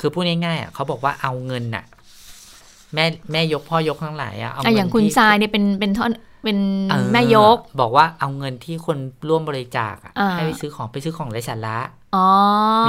[0.00, 1.84] คือพูดง่ายๆอะเขาบอกว่าเอาเงินน่ะ
[2.94, 6.10] แม่แม่ยกพ่อยกทั้งหลายอะเอาอะเงินอย่างคุณที่ทรายเนี่ยเป็นเป็นท่อน
[6.44, 6.58] เป็น
[6.90, 11.95] เออแม่ยก บอกว่าเอาเงินที่คนร่วมบริจาคอะอ่า ให้ไปซื้อของไปซื้อของไร้สาระอ๋อ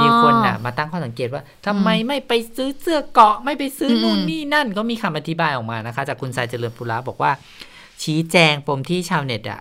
[0.00, 7.32] มีคนน่ะมาตั้งข้อสังเกตว่าทำไมไม่ไปซื้อเสื้อเกราะไม่ไปซื้ออมนู่นนี่นั่นก็มีคำอธิบายออกมานะคะ จากคุณทรายเจริญปุระบอกว่า
[8.02, 9.60] ชี้แจงปมที่ชาวเน็ตอะ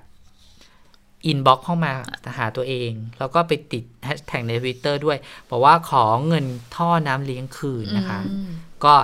[1.26, 1.92] inbox เข้ามา
[2.38, 5.18] หาตัวเอง แล้วก็ไปติดแฮชแท็กในทวิตเตอร์ด้วย
[5.50, 8.50] บอกว่าขอเงินท่อน้ำเลี้ยงคืนนะคะอืม
[8.86, 8.96] ก็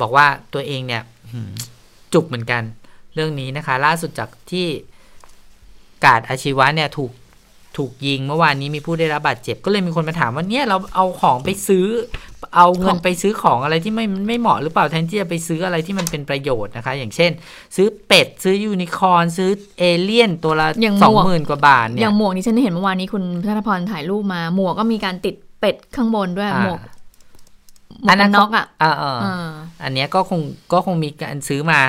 [0.00, 1.50] บอกว่าตัวเองเนี่ยหืม
[2.12, 2.62] จุกเหมือนกัน
[3.14, 4.66] เรื่องนี้นะคะ ล่าสุดจากที่
[6.04, 7.12] กาดอาชีวะเนี่ยถูก
[7.78, 11.86] ถูกยิงเมื่อวานนี้มีผู้ได้รับบาดเจ็บ ก็เลยมีคนมาถามว่าเนี่ยเราเอาของไปซื้อ
[12.56, 17.30] เอาเงิขนองไปซื้อของอะไรที่ไม่ไม่เหมาะหรือเปล่าแทนที่จะไปซื้ออะไรที่มันเป็นประโยชน์นะคะ อย่างเช่น
[17.76, 26.78] ซื้อเป็ดซื้อยูนิคอร์นซื้อเอเลี่ยนตัวละอย่างสองหมวกหมื่นกว่าบาทอเนี่ยย่างหมวกนี่ฉันเห็นเมื่อวานนี้คุณพัฒพรถ่ายรูปมาหมวกก็มีการติดเป็ดข้างบนด้วยอ่าหมวก
[28.00, 29.50] หมวกกันน็อกอะอ่าอ่าอ่า
[29.82, 30.40] อันเนี้ยก็คง
[30.72, 31.80] ก็คงมีการซื้อมา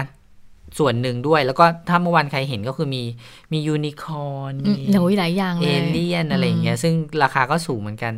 [0.79, 3.03] ส่วนหนึ่งด้วย แล้วก็ถ้าเมื่อวานใครเห็นก็คือมี
[3.51, 8.13] มียูนิคอร์นอืมีมโอ้ยหลายอย่างเลเอยเลี่ยนอะไรอย่างเงี้ยซึ่งราคาก็สูงเหมือนกัน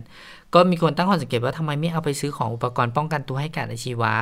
[0.53, 4.13] ก็มีคนตั้งข้อสังเกตว่าทำไมไม่เอาไปซื้อของอุปกรณ์ป้องกันตัวให้กับอาชีวะ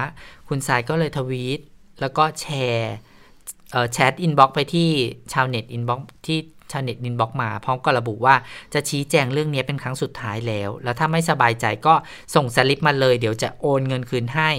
[0.47, 1.59] คุณทรายก็เลยทวีต
[2.01, 2.93] แล้วก็แชร์
[3.71, 4.89] เอ่อแชท inbox ไปที่
[5.33, 6.39] ชาวเน็ต inbox ที่
[6.71, 8.35] ชาวเน็ต inbox มา พร้อมกับระบุว่า
[8.73, 11.93] จะชี้แจงเรื่องนี้เป็นครั้งสุดท้ายแล้ว แล้วถ้าไม่สบายใจก็
[12.35, 14.51] ส่งสลิปมาเลย เดี๋ยวจะโอนเงินคืนให้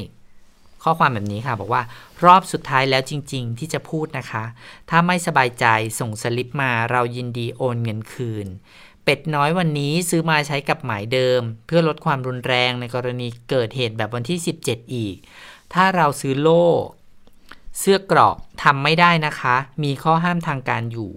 [0.84, 1.82] ข้อความแบบนี้ค่ะ บอกว่า
[2.24, 4.44] รอบสุดท้ายแล้วจริง ๆ ที่จะพูดนะคะ
[4.90, 5.66] ถ้าไม่สบายใจ
[6.00, 8.46] ส่งสลิปมาเรายินดีโอนเงินคืน
[9.04, 15.16] เป็ดน้อยวันนี้ซื้อมาใช้กับหมายเดิม เพื่อลดความรุนแรงในกรณีเกิดเหตุแบบวันที่ 17 อีก
[15.74, 16.66] ถ้าเราซื้อโล่
[17.78, 21.12] เสื้อกราะทำไม่ได้นะคะ มีข้อห้ามทางการอยู่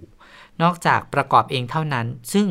[0.62, 2.48] นอกจากประกอบเองเท่านั้น ซึ่ง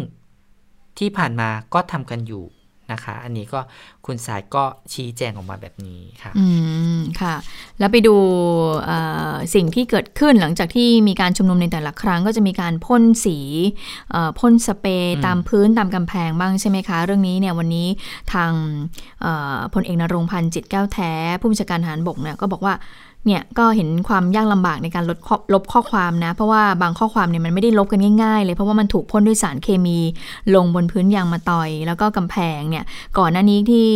[0.98, 2.46] ที่ผ่านมาก็ทำกันอยู่
[2.91, 3.60] นะคะ อันนี้ก็
[4.06, 6.46] คุณสายก็ชี้แจงออกมาแบบนี้ค่ะ อื
[6.98, 7.36] ม ค่ะ
[7.80, 8.15] แล้วไปดู
[8.86, 8.98] เอ่
[9.32, 13.38] อสิ่งที่เกิดขึ้นหลังจากที่มีการชุมนุมในแต่ละครั้ง ก็จะมีการพ่นสี
[14.12, 17.88] เอ่อพ่นสเปรย์อืมตามพื้นตามกำแพงบ้างใช่ไหมคะ เรื่องนี้เนี่ยวันนี้
[18.34, 18.52] ทาง
[19.22, 22.74] เอ่อพลเอกนรงค์พันธ์จิตแก้วแท้ ผู้บัญชาการทหารบกเนี่ยก็บอกว่า
[23.25, 29.97] เนี่ยก็เห็นความยากลำบากในการลดข้อลบข้อความนะ เพราะว่าบางข้อความเนี่ยมันไม่ได้ลบกันง่ายๆ เลยเพราะว่ามันถูกพ่นด้วยสารเคมี
[30.55, 32.83] ลงบนพื้นยางมาตอย แล้วก็กำแพงเนี่ย
[33.17, 33.89] ก่อนหน้านี้ที่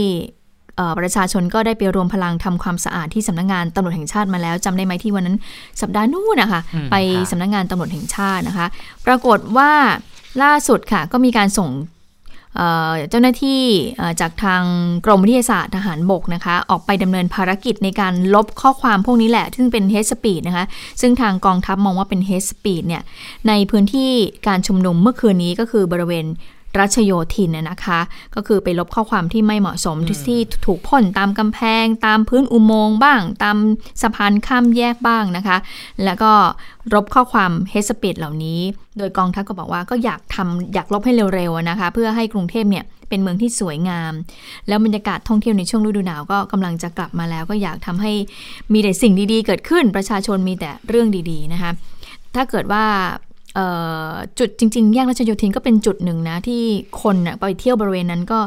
[0.75, 5.37] เอ่อประชาชนก็ได้ไปรวมพลังทำความสะอาดที่สำนักงานตำรวจแห่งชาติมาแล้วจำได้ไหมที่วันนั้น
[5.81, 8.67] สัปดาห์นู้นนะคะอืมไปค่ะสำนักงานตำรวจแห่งชาตินะคะ
[9.05, 9.71] ปรากฏว่า
[10.43, 11.69] ล่าสุดค่ะ ก็มีการส่ง
[13.09, 13.61] เจ้าหน้าที่
[14.21, 14.63] จากทาง
[15.05, 20.65] กรมวิทยาศาสตร์ทหารบกนะคะ ออกไปดำเนินภารกิจในการลบข้อความพวกนี้แหละ ซึ่งเป็น hate speech นะคะ
[21.01, 23.03] ซึ่งทางกองทัพมองว่าเป็น hate speech เนี่ย
[23.47, 24.09] ในพื้นที่
[24.47, 26.25] การชุมนุมเมื่อคืนนี้ก็คือบริเวณ
[26.79, 27.99] รัชโยธินน่ะนะคะ
[28.35, 33.57] ก็คือไปลบข้อความที่ไม่เหมาะสมที่ที่ถูกพ่นตามกำแพง ตามพื้นอุโมงค์บ้าง ตาม
[34.01, 35.57] สะพานข้ามแยกบ้างนะคะ
[36.03, 36.31] แล้วก็
[36.93, 38.59] ลบข้อความเฮสปีดเหล่านี้
[38.97, 44.13] โดยกองทัพก็บอกว่าก็อยากทำอยากลบให้เร็วๆนะคะ เพื่อให้กรุงเทพเนี่ยเป็นเมืองที่สวยงาม
[44.67, 48.13] แล้วบรรยากาศท่องเที่ยวในช่วงฤดูหนาวก็กำลังจะกลับมาแล้ว ก็อยากทำให้
[48.73, 51.71] มีแต่สิ่งดีๆ เกิดขึ้นประชาชนมีแต่เรื่องดีๆนะคะ
[52.35, 53.26] ถ้าเกิดว่าเอ่อ
[54.39, 56.61] จุดจริงๆ แยกรัชโยธินก็เป็นจุดหนึ่งนะ ที่
[57.01, 58.39] คนนะไปเที่ยวบริเวณนั้นก็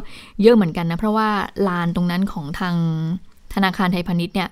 [0.42, 1.28] เยอะเหมือนกันนะ เพราะว่า
[1.68, 2.74] ลานตรงนั้นของทาง
[3.54, 4.48] ธนาคารไทยพาณิชย์เนี่ย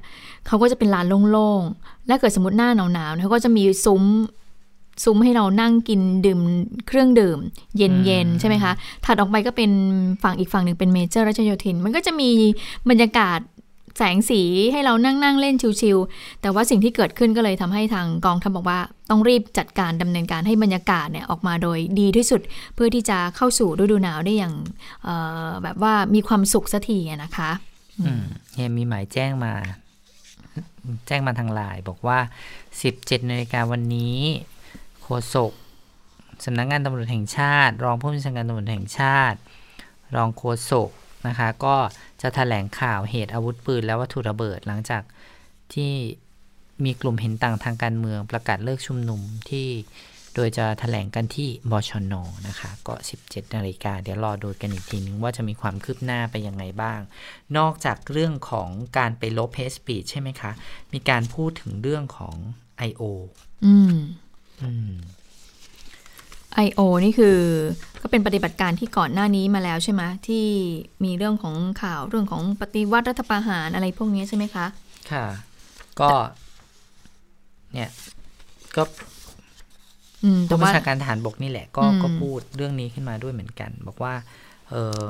[0.46, 4.02] เขาก็จะเป็นลานโล่งๆ และเกิดสมมติหน้าหนาวๆเขาก็จะมีซุ้ม
[5.04, 6.40] ซุ้มให้เรานั่งกินดื่ม
[6.86, 7.38] เครื่องดื่ม
[7.76, 8.72] เย็นๆ ใช่ไหมคะ
[9.04, 9.70] ถัดออกไปก็เป็น
[10.22, 12.30] ฝั่งอีกฝั่งหนึ่งเป็นเมเจอร์รัชโยธิน มันก็จะมี
[12.90, 13.38] บรรยากาศ
[13.98, 18.80] แสงสีให้เรานั่งนั่งเล่นชิวๆแต่ว่าสิ่งที่เกิดขึ้นก็เลยทำให้ทางกองทัพบอกว่า
[19.10, 22.40] ต้องรีบจัดการดำเนินการให้บรรยากาศเนี่ยออกมาโดยดีที่สุด
[22.74, 24.54] เพื่อที่จะเข้าสู่ฤดูหนาวได้อย่าง
[25.62, 27.50] แบบว่ามีความสุขสักทีนะคะ
[28.00, 29.52] อืมเนี่ยมีหมายแจ้งมา
[31.06, 32.18] แจ้งมาทางไลน์บอกว่า
[32.74, 34.16] 17นาฬิกาวันนี้
[35.02, 35.52] โฆษก
[36.44, 39.38] สำนักงานตำรวจแห่งชาติ รองผู้บัญชาการตำรวจแห่งชาติ
[40.16, 40.90] รองโฆษก
[41.26, 41.76] นะคะ ก็
[42.22, 45.02] จะแถลงข่าวเหตุอาวุธปืนและวัตถุระเบิดหลังจาก
[45.74, 45.92] ที่
[46.84, 49.68] มีกลุ่มเห็นต่างทางการเมืองประกาศเลิกชุมนุมที่
[50.34, 52.14] โดยจะแถลงกันที่บชน
[52.48, 57.00] นะคะ ก็ 17 นาฬิกาเดี๋ยวรอดูกันอีกทีนึงว่าจะมีความคืบหน้าไปยังไงบ้าง
[57.58, 60.52] นอกจากเรื่องของการไปลบ hate speech ใช่ไหมคะ
[60.92, 62.36] มีการพูดถึงเรื่องของ
[62.88, 63.02] I.O.
[63.64, 63.96] อืม
[64.62, 64.92] อืม
[66.66, 66.80] I.O.
[67.04, 67.38] นี่คือ
[68.02, 70.44] ก็เป็นปฏิบัติการที่ก่อนหน้านี้มาแล้วใช่ไหมที่
[71.04, 74.66] มีเรื่องของข่าวเรื่องของปฏิวัติรัฐประหารอะไรพวกนี้ใช่ไหมคะ
[75.12, 75.26] ค่ะ
[76.00, 76.08] ก็
[77.72, 77.90] เนี่ย
[78.76, 78.82] ก็
[80.24, 84.14] อืมแต่ผู้บัญว่าชาการทหารบกนี่แหละ ก็อืมก็พูดเรื่องนี้ขึ้นมาด้วยเหมือนกัน บอกว่า
[84.70, 85.02] เออ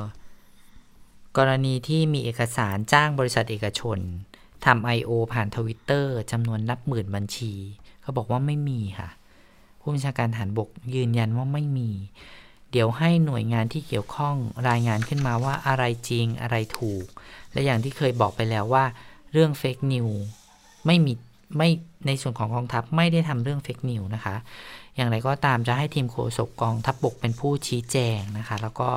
[1.38, 3.98] กรณีที่มีเอกสารจ้างบริษัทเอกชน
[4.64, 5.10] ทำ I.O.
[5.32, 7.52] ผ่านทวิตเตอร์จำนวนนับหมื่นบัญชี
[8.02, 9.08] เขาบอกว่าไม่มีค่ะ
[9.88, 11.90] ผู้บัญชาการทหารบกยืนยันว่าไม่มี
[12.70, 14.36] เดี๋ยวให้หน่วยงานที่เกี่ยวข้อง
[14.68, 17.06] รายงานขึ้นมาว่าอะไรจริงอะไรถูก
[17.52, 18.84] และอย่างที่เคยบอกไปแล้วว่า
[19.32, 20.08] เรื่องเฟกนิว
[20.86, 21.12] ไม่มี
[21.56, 21.68] ไม่
[22.06, 24.36] ในส่วนของกองทัพไม่ได้ทำเรื่องเฟกนิวนะคะ
[24.96, 28.88] อย่างไรก็ตามจะให้ทีมโฆษกกองทัพบบกเป็นผู้ชี้แจงนะคะ แล้วก็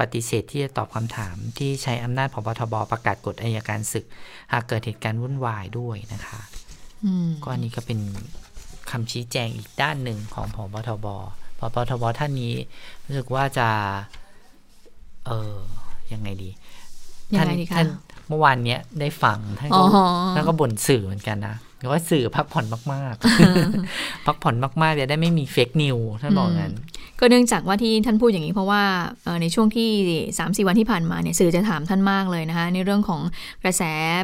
[0.00, 4.04] ปฏิเสธที่จะตอบคำถามที่ใช้อำนาจพบทบประกาศกฎอายการศึก
[4.52, 6.40] หากเกิดเหตุการณ์วุ่นวายด้วยนะคะ
[7.04, 7.98] อืมก็อันนี้ก็เป็น
[8.90, 11.06] คำชี้แจงอีกด้านหนึ่งของพบทบ
[11.58, 12.54] พบทบท่านนี้
[13.04, 13.68] รู้สึกว่าจะ
[15.26, 15.56] เออ
[16.12, 16.50] ยังไงดี
[17.34, 17.86] ยังท่านไงดีคะท่าน
[18.28, 19.98] เมื่อวานเนี้ยได้ฟังท่านอ๋ก็อ
[20.34, 21.56] ท่านก็บ่นสื่อเหมือนกันนะ
[21.90, 23.14] ว่าสื่อพักผ่อนมาก
[23.70, 26.74] ๆ พักผ่อนมากๆจะได้ไม่มี fake news ท่านบอกงั้น
[27.20, 28.82] ก็เนื่องจากว่าที่ท่านพูดอย่างนี้เพราะว่า
[29.24, 29.90] เอ่อในช่วงที่
[30.24, 33.20] 3าสี่วันที่ผ่านมาเนี่ยสื่อจะถามท่านมากเลยนะคะ ในเรื่องของ
[33.64, 33.82] กระแส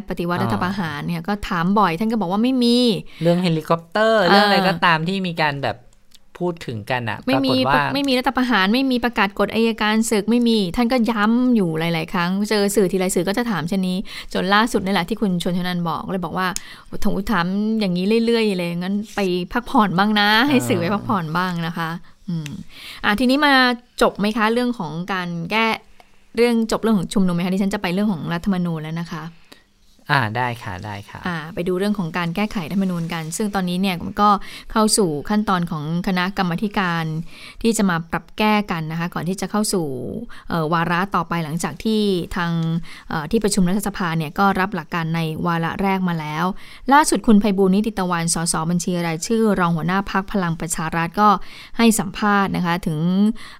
[0.08, 2.78] ปฏิวัติอ่ารัฐประหารเนี่ยก็ถามบ่อยท่านก็บอกว่าไม่มี
[3.22, 5.76] เรื่องเฮลิคอปเตอร์ เรื่องอะไรอ่าก็ตามที่มีการแบบ
[6.38, 13.96] พูดถึงกันอะไม่ปรากมีฏว่าไม่มีรัฐประหารไม่มีประกาศกฎอายการศึกไม่มี ท่านก็ย้ำอยู่หลาย ๆ ครั้ง เจอสื่อทีไรสื่อก็จะถามเช่นนี้
[14.34, 16.46] จนล่าสุดนี่แหละที่คุณชนชนันบอกเลยบอกว่า
[17.04, 17.46] ถงถาม
[17.80, 19.20] อย่างนี้เรื่อย ๆ เลยงั้นไป
[19.52, 21.90] พักผ่อนบ้างนะ ให้สื่อไปพักผ่อนบ้างนะคะ
[22.28, 22.48] อืม
[23.04, 23.54] อะทีนี้มา
[24.02, 25.66] จบไหมคะเรื่องของการแก้
[26.36, 29.22] เรื่องจบเรื่องของชุมนุมไหมคะที่ฉันจะไปเรื่องของรัฐธรรมนูญแล้วนะคะ
[30.10, 34.30] อ่าได้ค่ะได้ค่ะอ่าไปดูเรื่องของการแก้ไขรัฐธรรมนูญกัน ซึ่งตอนนี้เนี่ยมันก็
[34.72, 37.04] เข้าสู่ขั้นตอนของคณะกรรมธิการ
[37.62, 39.86] ที่จะมาปรับแก้กันนะคะก่อนที่จะเข้าสู่
[40.72, 42.00] วาระต่อไปหลังจากที่
[42.36, 42.52] ทาง
[43.30, 46.44] ที่ประชุมรัฐสภาเนี่ยก็รับหลักการในวาระแรกมาแล้ว
[46.92, 51.28] ล่าสุดคุณไพบูลนิติตะวันสสบัญชีรายชื่อ รองหัวหน้าพักพลังประชารัฐก็
[51.78, 52.98] ให้สัมภาษณ์นะคะถึง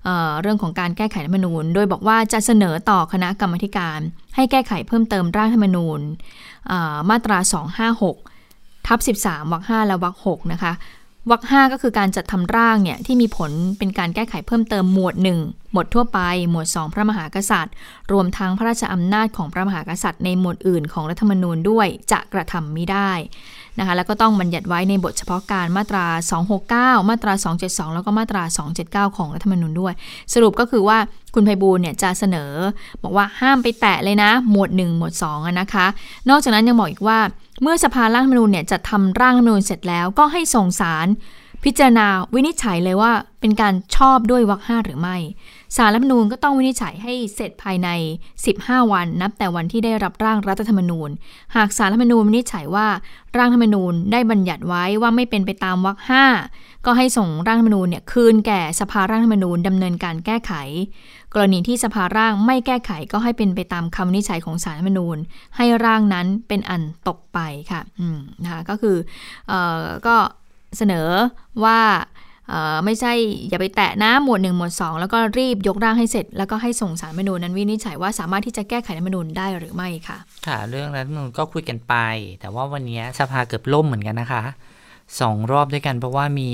[0.04, 4.00] เเรื่องของการแก้ไขรัฐธรรมนูญ โดยบอกว่าจะเสนอต่อคณะกรรมธิการ
[4.36, 6.00] ให้แก้ไขเพิ่มเติมร่างรัฐธรรมนูญ
[7.10, 7.38] มาตรา
[8.12, 10.72] 256 ทับ 13วรรค5และวรรค6นะคะ
[11.30, 16.20] วรรค5ก็คือการจัดทำร่างเนี่ยที่มีผลเป็นการแก้ไขเพิ่มเติมหมวด 1 หมวดทั่วไป
[16.50, 17.74] หมวด 2 พระมหากษัตริย์
[18.12, 23.10] รวมทั้งพระราชอำนาจของพระมหากษัตริย์ในหมวดอื่นของรัฐธรรมนูญด้วยจะกระทำไม่ได้
[23.78, 26.06] นะคะแล้วก็ต้องบัญญัติไว้ในบทเฉพาะการมาตรา
[26.56, 27.32] 269 มาตรา
[27.64, 28.42] 272 แล้วก็มาตรา
[29.08, 29.92] 279 ของรัฐธรรมนูญด้วย
[30.34, 30.98] สรุปก็คือว่า
[31.34, 32.52] คุณไพบูลเนี่ยจะเสนอ
[33.02, 35.86] บอกว่าห้ามไปแตะเลยนะ หมวด 1 หมวด2อะนะคะ
[36.28, 37.18] นอกจากนั้นยังบอกอีกว่า
[37.62, 41.06] เมื่อสภาร่างรัฐธรรมนูญเนี่ยจะทำร่างรัฐธรรมนูญเสร็จแล้วก็ให้ส่งสาร
[41.64, 45.16] พิจารณาวินิจฉัยเลยว่าเป็นการชอบด้วยวรรคห้าหรือไม่
[45.76, 47.88] สารรัฐมนูญก็ต้องวินิจฉัยให้เสร็จภายใน
[48.40, 51.10] 15 วันนับแต่วันที่ได้รับร่างรัฐธรรมนูญ
[51.56, 52.86] หากสารรัฐธรรมนูญวินิจฉัยว่า
[53.36, 56.24] ร่างธรรมนูญได้บัญญัติไว้ว่าไม่เป็นไปตามวรรคห้า
[56.86, 60.52] ก็ให้ส่งร่างธรรมนูญเนี่ยคืนแก่สภาร่างธรรมนูญดำเนินการแก้ไข
[61.34, 65.16] กรณีที่สภาร่างไม่แก้ไขก็ให้เป็นไปตามคำวินิจฉัยของสารรัฐธรรมนูญ
[65.56, 67.38] ให้ร่างนั้นเป็นอันตกไป
[67.70, 68.96] ค่ะอืมนะคะก็คือ
[69.48, 70.16] เอ่อก็
[70.76, 71.08] เสนอ
[71.64, 71.80] ว่า
[72.84, 73.12] ไม่ใช่
[73.48, 81.94] อย่าไปแตะนะหมวด 1 หมวด 2 แล้วก็รีบยกร่างให้เสร็จ แล้วก็ให้ส่งสารรัฐธรรมนูญนั้นวินิจฉัยว่าสามารถที่จะแก้ไขรัฐธรรมนูญได้หรือไม่ค่ะ ค่ะเรื่องรัฐธรรมนูญก็คุยกันไป
[82.40, 84.42] แต่ว่าวันนี้สภาเกือบล่มเหมือนกันนะคะ
[85.20, 86.48] สองรอบด้วยกันเพราะว่ามี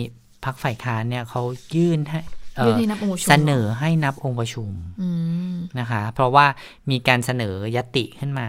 [0.44, 1.42] พักฝ่ายค้านเนี่ยเขา
[1.74, 2.20] ยื่นให้
[2.56, 4.70] เอ่อยื่นให้นับองค์ประชุมเสนอให้นับองค์ประชุม
[5.02, 5.10] อื
[5.52, 6.46] มนะคะ เพราะว่า
[6.90, 8.48] มีการเสนอยติขึ้นมา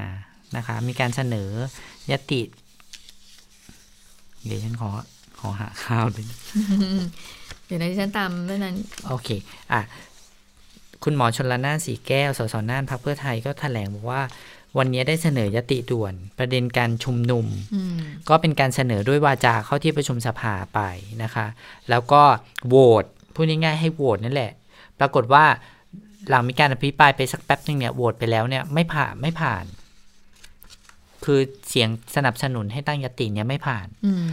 [0.57, 1.49] นะคะ มีการเสนอ
[2.11, 2.41] ยติ
[4.45, 5.14] เดี๋ยวฉันขอข
[5.47, 6.25] อหาข้าวด้วย
[7.65, 8.75] เดี๋ยวนะที่ฉันตามเรื่องนั้น
[9.07, 9.29] โอเค
[9.73, 9.81] อะ
[11.03, 14.21] คุณหมอชนละนานสีแก้ว สสน่านพักเพื่อไทยก็แถลงบอกว่า
[14.77, 17.97] วันนี้ได้เสนอยติด่วน ประเด็นการชุมนุมอืม
[18.29, 20.79] ก็เป็นการเสนอด้วยวาจาเข้าที่ประชุมสภาไป
[21.23, 21.45] นะคะ
[21.89, 22.21] แล้วก็
[22.67, 24.51] โหวตพูดง่ายๆให้โหวตนั่นแหละ
[24.99, 25.45] ปรากฏว่า
[26.29, 29.65] หลังมีการอภิปรายไปสักแป๊บหนึงเนี่ยโหวตไปแล้วเนี่ยไม่ผ่านไม่ผ่าน
[31.25, 31.39] คือ
[31.69, 34.27] เสียงสนับสนุนให้ตั้งยติเนี่ยไม่ผ่านอืม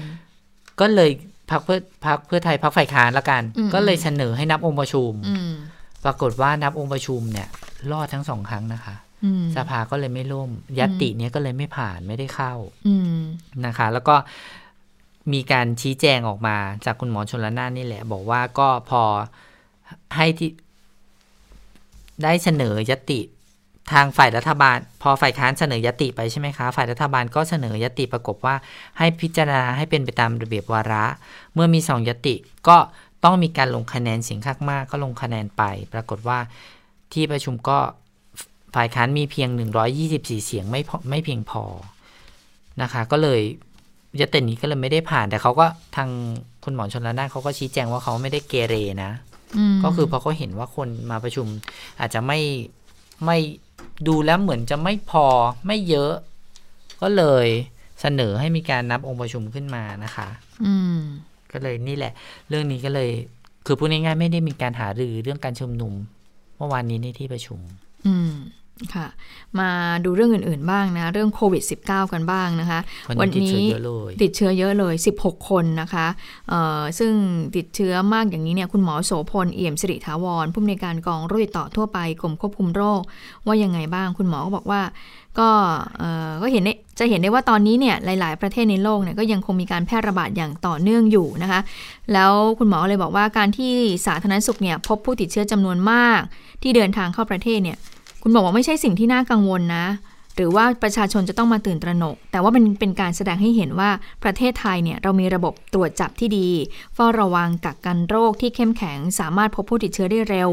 [0.80, 1.10] ก็เลย
[1.50, 5.52] พักเพื่อพักเพื่อไทยพักฝ่ายค้านละกันอืมก็เลยเสนอให้นับองค์ประชุมอืม
[6.04, 7.48] ปรากฏว่านับองค์ประชุมเนี่ย
[7.92, 12.54] รอดทั้งสองครั้งนะคะอืมสภาก็เลยไม่ล่ม ยัตติเนี้ยก็เลยไม่ผ่านไม่ได้เข้า
[12.86, 13.22] อืม
[13.66, 14.16] นะคะ แล้วก็
[15.32, 19.02] มีการชี้แจงออกมาจากคุณหมอชนละนานนี่แหละ บอกว่าก็พอ
[20.16, 20.50] ให้ที่
[22.22, 23.20] ได้เสนอยติ
[23.92, 28.54] ทางฝ่ายรัฐบาล พอฝ่ายค้านเสนอยติไปใช่ไหมคะ ฝ่ายรัฐบาลก็เสนอยติประกบว่า
[28.98, 31.04] ให้พิจารณาให้เป็นไปตามระเบียบวาระ
[31.54, 32.34] เมื่อมีสองยติ
[32.68, 32.76] ก็
[33.24, 35.62] ต้องมีการลงคะแนนเสียงข้างมากก็ลงคะแนนไป
[35.92, 36.38] ปรากฏว่า
[37.12, 37.78] ที่ประชุมก็
[38.74, 39.48] ฝ่ายค้านมีเพียง
[39.96, 41.62] 124 เสียงไม่พอไม่เพียงพอ
[42.82, 43.40] นะคะ ก็เลย
[44.20, 45.66] ยตินี้ก็เลยไม่ได้ผ่าน แต่เขาก็
[45.96, 46.08] ทาง
[46.64, 48.74] คุณหมอชนละนานเขาก็ชี้แจงว่าเขาไม่ได้เกเร
[49.04, 49.12] นะ
[49.72, 51.46] มก็คือพอเขาเห็นว่าคนมาประชุม
[52.00, 52.40] อาจจะไม่
[53.24, 53.38] ไม่
[54.06, 55.26] ดูแล้วเหมือนจะไม่พอ
[55.66, 56.12] ไม่เยอะ
[57.02, 57.46] ก็เลย
[58.00, 60.28] เสนอให้มีการนับองค์ประชุมขึ้นมานะคะ
[60.64, 60.98] อืม
[61.52, 62.12] ก็เลยนี่แหละ
[62.48, 63.10] เรื่องนี้ก็เลย
[63.66, 65.92] คือพูดง่ายๆไม่ได้มีการหารือเรื่องการชุมนุม
[66.56, 67.60] เมื่อวานนี้ในที่ประชุม
[68.06, 68.32] อืม
[68.94, 69.06] ค่ะ
[69.60, 69.70] มา
[70.04, 72.80] ดูเรื่องอื่นๆบ้างนะ เรื่องโควิด -19 กันบ้างนะคะ
[73.20, 76.06] วันนี้ติดเชื้อเยอะเลยติดเชื้อเยอะเลย16 คนนะคะ
[76.48, 77.12] เอ่อซึ่ง
[77.56, 83.00] ติดเชื้อมากอย่างนี้เนี่ยคุณหมอโสพลเอี่ยมสิริถาวรผู้อำนวยการกองโรคติดต่อทั่วไปกรมควบคุมโรค
[83.46, 84.82] ว่ายังไงบ้าง คุณหมอก็บอกว่า
[85.38, 85.48] ก็
[85.98, 91.60] เอ่อก็เห็นได้จะเห็นได้ว่าตอนนี้เนี่ยหลาย ๆ ประเทศในโลกเนี่ยก็ยังคงมีการแพร่ระบาดอย่างต่อเนื่องอยู่นะคะ
[92.12, 93.72] แล้วคุณหมอเลยบอกว่าการที่
[94.06, 96.20] สาธารณสุขเนี่ยพบผู้ติดเชื้อจำนวนมาก
[96.62, 97.78] ที่เดินทางเข้าประเทศเนี่ย
[98.22, 99.86] คุณบอกว่าไม่ใช่สิ่งที่น่ากังวลนะ
[100.36, 103.90] หรือว่าประชาชนจะต้องมาตื่นตระหนก แต่ว่าเป็นเป็นการแสดงให้เห็นว่า
[104.24, 106.48] ประเทศไทยเนี่ยเรามีระบบตรวจจับที่ดี
[106.94, 110.50] เฝ้าระวังกักกันโรคที่เข้มแข็ง สามารถพบผู้ติดเชื้อได้เร็ว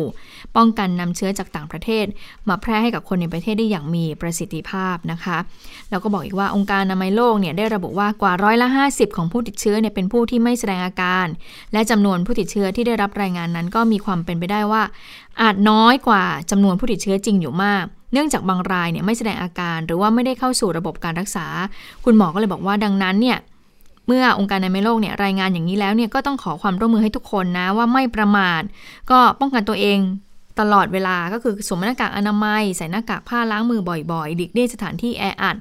[0.55, 2.05] ป้องกันนำเชื้อจากต่างประเทศ
[2.49, 5.37] มาแพร่ให้กับคนในประเทศได้อย่างมีประสิทธิภาพนะคะ
[5.89, 11.27] แล้วก็บอกอีกว่าองค์การอนามัยโลกเนี่ยได้ระบุว่ากว่าร้อยละ 50 ของผู้ติดเชื้อเนี่ยเป็นผู้ที่ไม่แสดงอาการ
[11.73, 14.83] และจำนวนผู้ติดเชื้อที่ได้รับรายงานนั้น ก็มีความเป็นไปได้ว่า
[15.41, 21.45] อาจน้อยกว่าจำนวนผู้ติดเชื้อจริงอยู่มาก เนื่องจากบางรายเนี่ยไม่แสดงอาการหรือว่าไม่ได้เข้าสู่ระบบการรักษา
[22.05, 23.37] คุณหมอก็เลยบอกว่าดังนั้นเนี่ย
[24.07, 28.61] เมื่อองค์การอนามัยโลกเนี่ยรายงานอย่างนี้แล้วเนี่ยก็ต้องขอความร่วมมือให้ทุกคนนะว่าไม่ประมาท
[29.11, 29.99] ก็ป้องกันตัวเอง
[30.59, 33.81] ตลอดเวลาก็คือสวมหน้ากากอนามัย ใส่หน้ากากผ้าล้างมือ
[34.11, 35.55] บ่อยๆดิกเลี่ยงสถานที่แออัด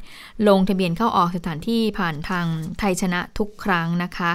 [0.48, 2.46] ลงทะเบียนเข้าออกสถานที่ผ่านทาง
[2.78, 4.32] ไทยชนะทุกครั้งนะคะ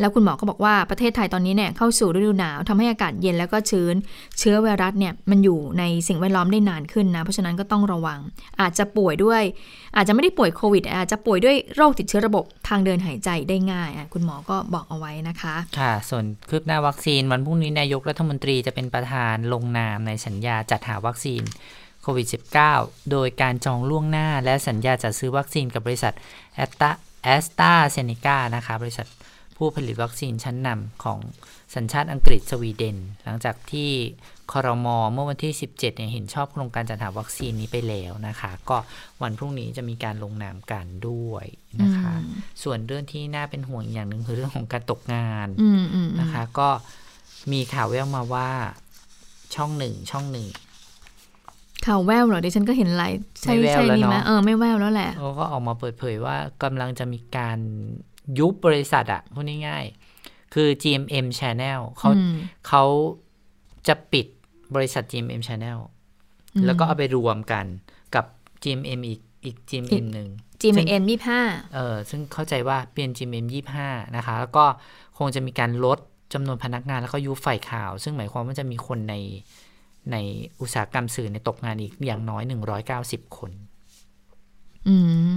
[0.00, 3.94] แล้วคุณหมอก็บอกว่าประเทศไทยตอนนี้เนี่ยเข้าสู่ฤดูหนาวทำให้อากาศเย็นแล้วก็ชื้น
[4.38, 8.18] เชื้อไวรัสเนี่ยมันอยู่ในสิ่งแวดล้อมได้นานขึ้นนะ เพราะฉะนั้นก็ต้องระวัง
[8.60, 9.42] อาจจะป่วยด้วย
[9.96, 21.42] อาจจะไม่ได้ป่วยโควิดอาจจะป่วยด้วยโรคติดเชื้อระบบทางเดินหายใจได้ง่ายคุณหมอก็บอกเอาไว้นะคะ ค่ะ ส่วนคืบหน้าวัคซีนวันพรุ่งนี้นายกรัฐมนตรีจะเป็นประธานลงนามในสัญญาจัดหาวัคซีน
[22.02, 22.26] โควิด
[22.68, 26.14] -19 โดยการจองล่วงหน้าและสัญญาจัดซื้อวัคซีนกับบริษัท
[26.54, 26.90] แอสตร้า
[27.24, 29.06] แอสตร้าเซเนกานะคะบริษัท
[29.56, 31.18] ผู้ผลิตวัคซีนชั้นนำของ
[31.74, 33.90] สัญชาติอังกฤษสวีเดน หลังจากที่
[34.52, 38.76] คอรมอเมื่อวันที่ 17เนี่ยเห็นชอบโครงการจัดหาวัคซีนนี้ไปแล้วนะคะ ก็
[39.22, 41.46] วันพรุ่งนี้จะมีการลงนามกันด้วย
[41.82, 46.68] นะคะอืมส่วนเรื่องที่น่าเป็นห่วงอีกอย่างหนึ่งคือเรื่องของการตกงานอืมอืมอืมนะคะ ก็
[47.52, 48.48] มีข่าวแววมาว่า
[49.54, 50.46] ช่องหนึ่งช่องหนึ่ง
[51.86, 57.58] ข่าวแววเหรอดิฉันก็เห็นหลายใช่ไม่แววใช่แล้วนี่ไหมเนอะเออไม่แววแล้วแหละเขาก็ออกมาเปิดเผยว่ากำลังจะมีการ
[58.38, 62.34] ยุบบริษัทอะพูดง่ายๆคือ GMM Channel เขาอืม
[62.68, 62.84] เขา
[63.88, 64.26] จะปิด
[64.74, 65.78] บริษัท GMM Channel
[66.54, 67.66] อืมแล้วก็เอาไปรวมกัน
[68.14, 68.24] กับ
[68.62, 70.28] GMM อีกอีก GMM หนึ่ง
[70.60, 71.42] GMM ยี่ห้า
[71.74, 73.46] เออซึ่งเข้าใจว่าเป็น GMM
[73.80, 74.64] 25นะคะ แล้วก็
[75.18, 75.98] คงจะมีการลด
[76.32, 79.14] จำนวนพนักงานแล้วก็ยุบฝ่ายข่าว ซึ่งหมายความว่าจะมีคนใน
[80.12, 80.16] ใน
[80.60, 82.42] อุตสาหกรรมสื่อในยตกงานอีกอย่างน้อย
[82.90, 83.50] 190คน
[84.88, 84.96] อื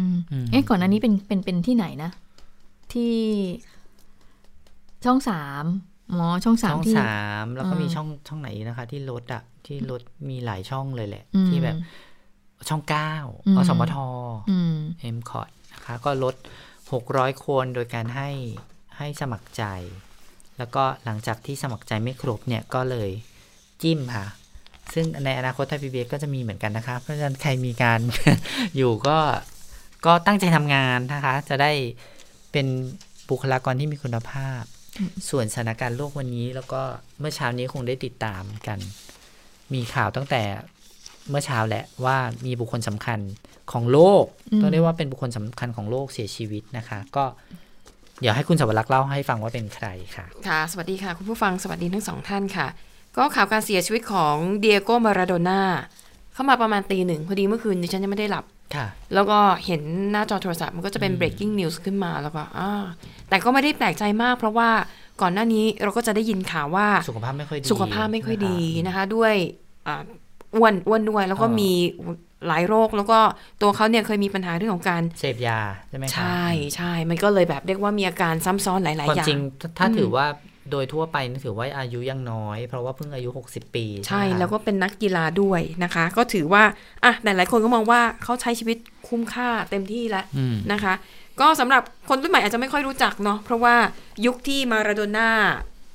[0.10, 2.12] มอืม เอ๊ะก่อนหน้านี้เป็นเป็นเป็นที่ไหนนะ
[2.94, 3.16] ที่
[5.06, 5.66] ช่องสาม
[6.14, 11.76] อ๋อช่องสามช่องที่สามแล้วก็เออมีช่องช่องไหนนะคะ ที่ลดอะที่ลดมีหลายช่องเลยแหละอืมที่แบบ
[12.70, 13.14] ช่องเก้า
[13.48, 13.96] อืมอสมท
[14.52, 16.36] อืมเอ็มคอร์ดนะคะ ก็ลด
[16.90, 18.30] 600คนโดยการให้
[18.98, 19.64] ให้สมัครใจ
[20.58, 23.10] แล้วก็หลังจากที่สมัครใจไม่ครบเนี่ยก็เลย
[23.82, 24.26] จิ้มค่ะ
[24.94, 28.00] ซึ่งในอนาคตไทยพีบีก็จะมีเหมือนกันนะคะ เพราะฉะนั้นใครมีการ
[28.78, 29.18] อยู่ก็
[30.06, 31.72] ก็ตั้งใจทำงานนะคะ จะได้
[32.52, 32.68] เป็น
[33.30, 34.62] บุคลากรที่มีคุณภาพ
[35.30, 36.82] ส่วนสถานการณ์โลกวันนี้แล้วก็
[37.20, 38.80] เมื่อเช้านี้คงได้ติดตามกัน
[39.74, 40.42] มีข่าวตั้งแต่
[41.30, 43.20] เมื่อเช้าแหละว่ามีบุคคลสำคัญ
[43.72, 47.26] ของโลกอืมต้องเรียกว่าเป็นบุคคลสำคัญของโลกเสียชีวิตนะคะ ก็
[48.20, 52.68] เดี๋ยวให้คุณสวรักษ์เล่าให้ฟังว่าเป็นใครค่ะ ค่ะ สวัสดีค่ะ คุณผู้ฟังสวัสดีทั้งสองท่านค่ะ
[53.18, 55.62] ก็ข่าวการเสียชีวิตของเดียโกมาราโดน่า
[56.34, 58.57] เข้ามาประมาณตีหนึ่งพอดีเมื่อคืนดิฉันยังไม่ได้หลับค่ะ
[59.14, 62.84] แล้วก็เห็นหน้าจอโทรศัพท์มันก็จะเป็น breaking news ขึ้นมาแล้วก็อ่า
[63.30, 64.70] แต่ก็ไม่ได้แปลกใจมาก เพราะว่า
[65.22, 68.58] ก่อนหน้านี้เราก็จะได้ยินข่าวว่าสุขภาพไม่ค่อยดีสุขภาพไม่ค่อยดี
[68.88, 69.34] นะคะนะคะด้วย
[69.88, 70.02] อ่า
[70.56, 71.72] อ้วนอ้วนด้วยแล้วก็อ่ามี
[72.06, 72.12] มี
[72.48, 73.20] หลายโรคแล้วก็
[73.62, 75.60] ตัวเขาเนี่ยเคยมีปัญหาเรื่องของการเสพยา
[75.90, 76.44] ใช่ไหมคะใช่
[76.76, 80.26] ใช่มันก็เลยแบบเรียกว่ามีอาการซ้ำซ้อนหลายความๆอย่างจริงถ้าถ้าอืมถือว่า
[80.72, 86.64] โดยทั่วไปนี่ถือว่าอายุยังน้อย เพราะว่าเพิ่งอายุ 60 ปี ใช่ไหมคะแล้วก็เป็นนักกีฬาด้วยนะคะ ก็ถือว่า
[87.04, 90.94] อะแต่หลายคนก็มองว่าเขาใช้ชีวิตคุ้มค่าเต็มที่แล้วอืมนะคะ
[91.40, 93.76] ก็สำหรับคนรุ่นใหม่อาจจะไม่ค่อยรู้จักเนาะเพราะว่า
[94.26, 95.30] ยุคที่มาราโดน่า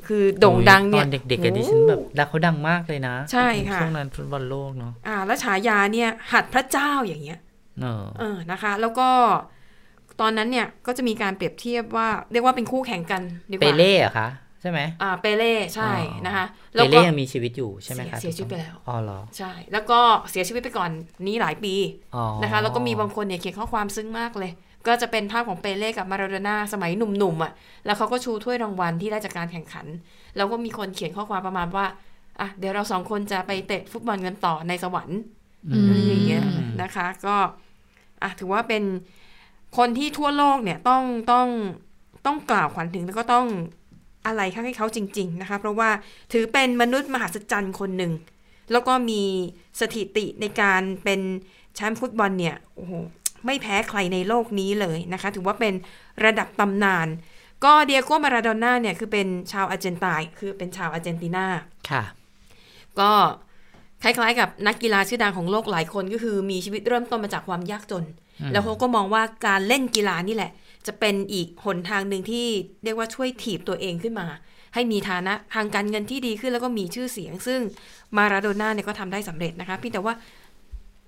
[0.06, 7.38] คือโด่งดังเนี่ยตอนเด็กๆอะดิฉันแบบดังเขาดังมากเลยนะ ใช่ค่ะช่วงนั้นฟุตบอลโลกเนาะอ่า แล้วฉายาเนี่ย หัดพระเจ้าอย่างเงี้ย
[7.80, 9.08] เออเออนะคะ แล้วก็
[10.20, 14.28] ตอนนั้นเนี่ยก็จะมีการเปรียบเทียบว่า เรียกว่าเป็นคู่แข่งกันดีกเปว่าเล่เหรอะคะ
[14.62, 20.00] ใช่ไหมอ่าเปเล่ใช่อ๋อนะคะเปแล้วก็เล่ยังมีชีวิตอยู่ใช่ไหมคะเสียเสียชีวิตไปแล้วอ๋อเหรอใช่ แล้วก็
[20.30, 20.90] เสียชีวิตไปก่อน
[21.26, 21.74] นี้หลายปี
[22.16, 24.52] อ๋อนะคะแล้วก็มีบางคนเนี่ยเขียนข้อความซึ้งมากเลย
[24.86, 27.52] ก็จะเป็นภาพของเปเล่กับมาราโดน่าสมัยหนุ่มๆอะ
[27.84, 29.86] แล้วเขาก็ชูถ้วยรางวัลที่ได้จากการแข่งขัน
[30.36, 31.86] แล้วก็มีคนเขียนข้อความประมาณว่า
[32.40, 35.20] อะเดี๋ยวเราสองคนจะไปเตะฟุตบอลกันต่อในสวรรค์
[35.72, 36.44] อืมอะไรอย่างเงี้ย
[36.82, 37.36] นะคะ ก็
[38.22, 38.82] อะถือว่าเป็น
[39.76, 41.02] คนที่ทั่วโลกเนี่ยต้อง
[41.32, 41.46] ต้อง
[42.26, 43.46] ต้องกล่าวขวัญถึงแล้วก็ต้อง
[44.26, 45.90] อะไรให้เขาจริง ๆนะคะ เพราะว่า
[46.32, 48.12] ถือเป็นมนุษย์มหัศจรรย์คนหนึ่ง
[48.72, 49.22] แล้วก็มี
[49.80, 51.20] สถิติในการเป็น
[51.74, 52.92] แชมป์ฟุตบอลเนี่ยโอ้โห
[53.46, 55.74] ไม่แพ้ใครในโลกนี้เลยนะคะ ถือว่าเป็น
[56.24, 57.08] ระดับตำนาน
[57.64, 61.46] ก็เดียโกมาราโดน่าเนี่ยคือเป็นชาวอาร์เจนไตน์คือเป็นชาวอาร์เจนตินา
[61.90, 62.02] ค่ะ
[63.00, 63.10] ก็
[64.02, 68.04] คล้ายๆกับนักกีฬาชื่อดังของโลกหลายคนก็คือมีชีวิตเริ่มต้นมาจากความยากจน
[68.40, 70.50] อืมแล้วเขาก็มองว่าการเล่นกีฬานี่แหละ
[70.86, 72.46] จะเป็นอีกหนทางหนึ่งที่
[72.84, 74.26] เรียกว่าช่วยถีบตัวเองขึ้นมา
[74.74, 77.60] ให้มีฐานะทางการเงินที่ดีขึ้นแล้วก็มีชื่อเสียง ซึ่ง
[78.16, 80.14] มาราโดน่าเนี่ยก็ทำได้สำเร็จนะคะเพี่แต่ว่า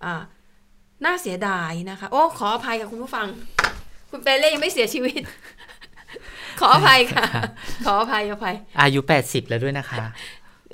[0.04, 0.22] อ่า
[1.04, 3.26] น่าเสียดายนะคะ โอ้ขออภัยกับคุณผู้ฟัง
[4.10, 5.20] คุณเปเล่ยังไม่เสียชีวิต
[6.60, 7.24] ขออภัยค่ะ
[7.86, 9.96] ขออภัยอภัย อายุ80แล้วด้วยนะคะ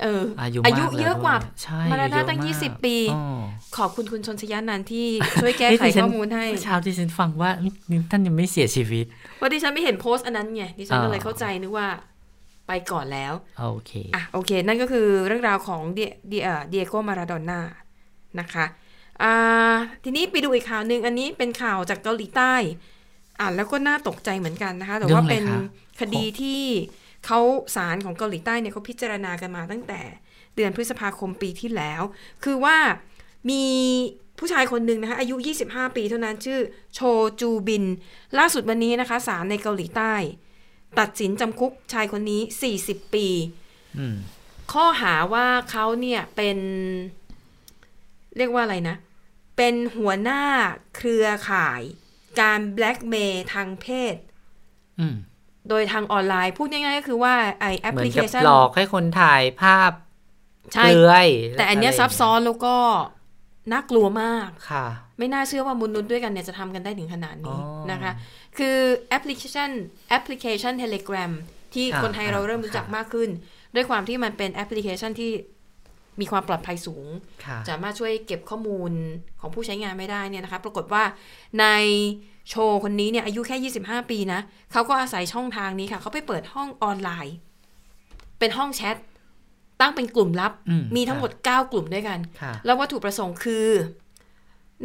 [0.01, 3.41] เอออายุอายุมากแล้วเยอะกว่าใช่มาราเยดาอะตั้งมากยี่สิบปีอ๋อ
[3.77, 5.07] ขอบคุณคุณชนชยานันท์ที่
[5.41, 9.05] ช่วยแก้ไขเะดิฉันข้อมูลให้เมื่อเช้าที่ฉันฟังว่านี่ท่านยังไม่เสียชีวิต
[9.39, 11.87] ว่าดิฉันไม่เห็นโพสต์อันนั้นไงดิฉันก็เลยอ่าเข้าใจนึกว่า
[12.67, 17.59] ไปก่อนแล้ว โอเคอะโอเค นั่นก็คือเรื่องราวของเดียเดียเดียโกมาราโดน่า
[18.39, 18.65] นะคะ
[19.21, 22.53] อ่าทีนี้ไปดูอีกข่าวหนึ่งอันนี้เป็นข่าวจากเกาหลีใต้
[23.39, 25.59] อ่านแล้วก็น่าตกใจเหมือนกันนะคะ แต่ว่าเรื่องอะไรเป็นคะ
[25.99, 26.61] คดีที่
[27.25, 27.39] เขา
[27.75, 30.01] ศาลของเกาหลีใต้เนี่ยเขาพิจารณากันมาตั้งแต่
[30.55, 32.01] เดือนพฤษภาคมปีที่แล้ว
[32.43, 32.77] คือว่า
[33.49, 33.63] มี
[34.39, 36.59] ผู้ชายคนหนึ่งนะคะอายุ 25 ปีเท่านั้นชื่อ
[36.93, 36.99] โช
[37.41, 37.83] จูบิน
[38.37, 40.13] ล่าสุดวันนี้นะคะศาลในเกาหลีใต้
[40.99, 42.41] ตัดสินจำคุกชายคนนี้
[42.77, 43.27] 40 ปี
[43.99, 44.15] อืม
[44.73, 46.57] ข้อหาว่าเขาเนี่ยเป็น
[48.37, 48.97] เรียกว่าอะไรนะ
[49.57, 50.43] เป็นหัวหน้า
[50.95, 51.81] เครือข่าย
[52.41, 54.15] การแบล็กเมลทางเพศ
[54.99, 55.15] อืม
[55.69, 59.91] โดยทางออนไลน์พูดง่ายๆก็คือว่าไอ้เหมือนกับแอปเหพลิเคชันหลอกให้คนถ่ายภาพ
[60.73, 62.75] ใช่เปลือยแต่อันเนี้ยอะไรซับซ้อนแล้วก็
[63.71, 64.85] น่ากลัวมากค่ะ
[65.17, 68.11] ไม่น่าเชื่อว่ามนุษย์ด้วยกันเนี่ยจะทำกันได้ถึงขนาดนี้อ๋อนะคะ
[68.57, 68.77] คือ
[69.09, 69.69] แอปพลิเคชัน
[70.09, 71.31] แอปพลิเคชัน Telegram
[71.73, 73.29] ที่อ่าคนไทยเราเริ่มรู้จักค่ะมากขึ้น
[73.75, 75.31] ด้วยความที่มันเป็นแอปพลิเคชันที่
[76.21, 77.07] มีความปลอดภัยสูง
[77.45, 78.91] ค่ะสามารถช่วยเก็บข้อมูล
[79.39, 81.03] ของผู้ใช้งานไม่ได้เนี่ยนะคะ ปรากฏว่า
[81.59, 81.65] ใน
[82.49, 84.39] โชว์คนนี้เนี่ยอายุแค่ 25 ปีนะ
[84.71, 87.35] เขาก็อาศัยช่องทางนี้ค่ะ เขาไปเปิดห้องออนไลน์
[88.39, 88.95] เป็นห้องแชท
[89.81, 93.67] ตั้งเป็นกลุ่มลับอืมมีทั้งหมด 9 กลุ่มด้วยกันค่ะแล้ววัตถุประสงค์คือ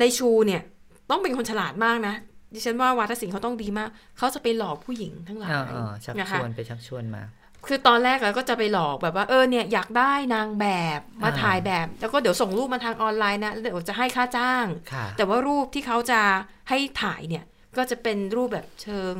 [0.01, 0.63] ในชูเนี่ย
[1.11, 2.15] ต้องเป็นคนฉลาดมากนะ
[2.55, 7.23] ดิฉันว่าวาทศิลป์เขาต้องดีมาก เขาจะไปหลอกผู้หญิงทั้งหลายเออเออชักนะชคะวนไปชักชวนมา
[7.69, 10.67] คือตอนแรกเราก็จะไปหลอกแบบว่าเออเนี่ยอยากได้นางแบ
[10.99, 16.21] บมาอ่าถ่ายแบบ แล้วก็เดี๋ยวส่งรูปมาทางออนไลน์นะแล้วเดี๋ยวจะให้ค่าจ้างค่ะแต่ว่ารูปที่เขาจะ
[16.69, 17.45] ให้ถ่ายเนี่ย
[17.77, 19.15] ก็จะเป็นรูปแบบเชิง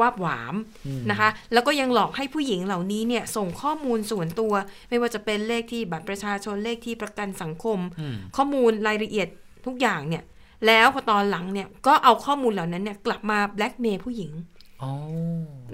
[0.00, 0.54] วาบหวาม
[0.86, 4.52] อืมนะคะ แล้วก็ยังหลอกให้ผู้หญิงเหล่านี้เนี่ยส่งข้อมูลส่วนตัว
[4.88, 9.28] ไม่ว่าจะเป็นเลขที่บัตรประชาชนเลขที่ประกันสังคมอืมข้อมูลรายละเอียด
[9.66, 10.24] ทุกอย่างเนี่ย
[10.66, 14.51] แล้วพอตอนหลังเนี่ยก็เอาข้อมูลเหล่านั้นเนี่ยกลับมาแบล็กเมย์ผู้หญิงอ๋อ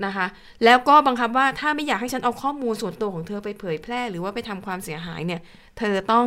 [0.05, 0.27] นะคะ
[0.65, 5.41] แล้วก็บังคับว่าถ้าไม่อยากให้ฉันเอาข้อมูลส่วนตัวของเธอไปเผยแพร่ หรือว่าไปทำความเสียหายเนี่ย
[5.79, 6.27] เธอต้อง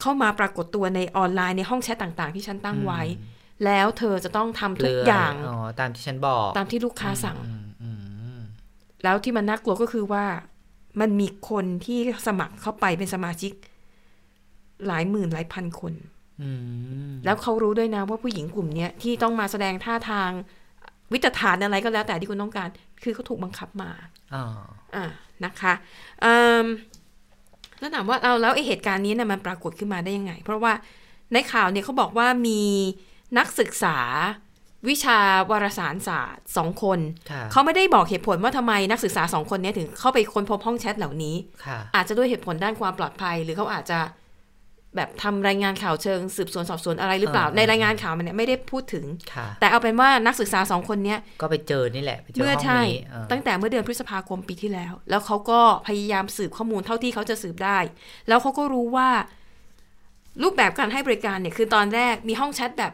[0.00, 3.02] เข้ามาปรากฏตัวในออนไลน์ในห้องแชทต่างๆ ที่ฉันตั้งไว้
[3.64, 7.90] แล้วเธอจะต้องทำทุกเปลือย่างอ๋อตามที่ฉันบอก ตามที่ลูกค้าสั่งอืมอื
[8.36, 8.40] ม
[9.02, 10.24] แล้วที่มันน่ากลัวก็คือว่า
[11.00, 13.52] มันมีคนที่สมัครเข้าไปเป็นสมาชิก
[14.86, 15.92] หลายหมื่นหลายพันคน
[16.42, 16.50] อื
[17.10, 20.30] มแล้วเขารู้ด้วยนะว่าผู้หญิงกลุ่มเนี้ยที่ต้องมาแสดงท่าทาง
[21.12, 22.68] วิตฐานอะไรก็แล้วแต่ที่คุณต้องการ
[23.02, 23.90] คือเขาถูกบังคับมา
[24.34, 24.44] อ๋อ
[24.94, 25.04] อ่า
[25.44, 25.72] นะคะ
[26.24, 26.64] อืม
[27.78, 30.72] แล้วถามว่าเอาแล้วไอเหตุการณ์นี้เนี่ยมันปรากฏขึ้นมาได้ยังไง เพราะว่า
[31.32, 32.62] ในข่าวเนี่ยเขาบอกว่ามี
[33.38, 33.98] นักศึกษา
[34.88, 35.18] วิชา
[35.50, 36.98] วารสารศาสตร์สองคน
[37.30, 43.98] ค่ะเขาไม่ได้บอกเหตุผลว่าทำไมนักศึกษาสองคนเนี้ถึงเข้าไปค้นพบห้องแชทเหล่านี้ค่ะอาจจะด้วยเหตุผลด้านความปลอดภัย หรือเขาอาจจะ
[44.96, 57.78] แบบทำรายงานข่าวเชิงสืบสวนสอบสวนอะไรหรือเปล่าอ่าในรายงานข่าวมันเนี่ยไม่ได้พูดถึงค่ะแต่เอาเป็นว่านักศึกษาสองคนเนี้ยก็ไปเจอนี่แหละไปเจอเมื่อห้องใช่นี้เออตั้งแต่เมื่อเดือนพฤษภาคมปีที่แล้ว แล้วเขาก็พยายามสืบข้อมูลเท่าที่เขาจะสืบได้
[58.28, 59.08] แล้วเขาก็รู้ว่า
[60.42, 62.92] รูปแบบการให้บริการเนี่ยคือตอนแรกมีห้องแชทแบบ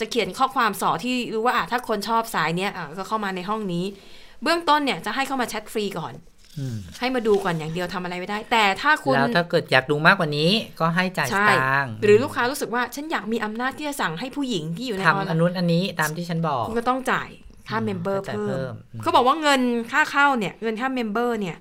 [0.00, 3.84] จะเขียนข้อความสอที่รู้ว่าอะถ้าคนชอบสายเนี้ยอะก็เข้ามาในห้องนี้
[4.42, 6.35] เบื้องต้นเนี่ยจะให้เข้ามาแชทฟรีก่อนอืม
[7.00, 10.50] ให้มาดูก่อนอย่างเดียวทำอะไรไม่ได้ แต่ถ้าคุณแล้วถ้าเกิดอยากดูมากกว่านี้
[10.80, 17.28] ก็ให้จ่ายสตางค์ใช่หรือลูกค้ารู้สึกว่าฉันอยากมีอำนาจที่จะสั่งให้ผู้หญิงที่อยู่ในออนทำอันนู้นอันนี้ตามที่ฉันบอกคุณก็ต้องจ่าย
[17.68, 21.56] ค่า member จ่ายเพิ่เพิ่มอืมเขาบอกว่าเงินค่าเข้าเนี่ย เงินค่า member เนี่ย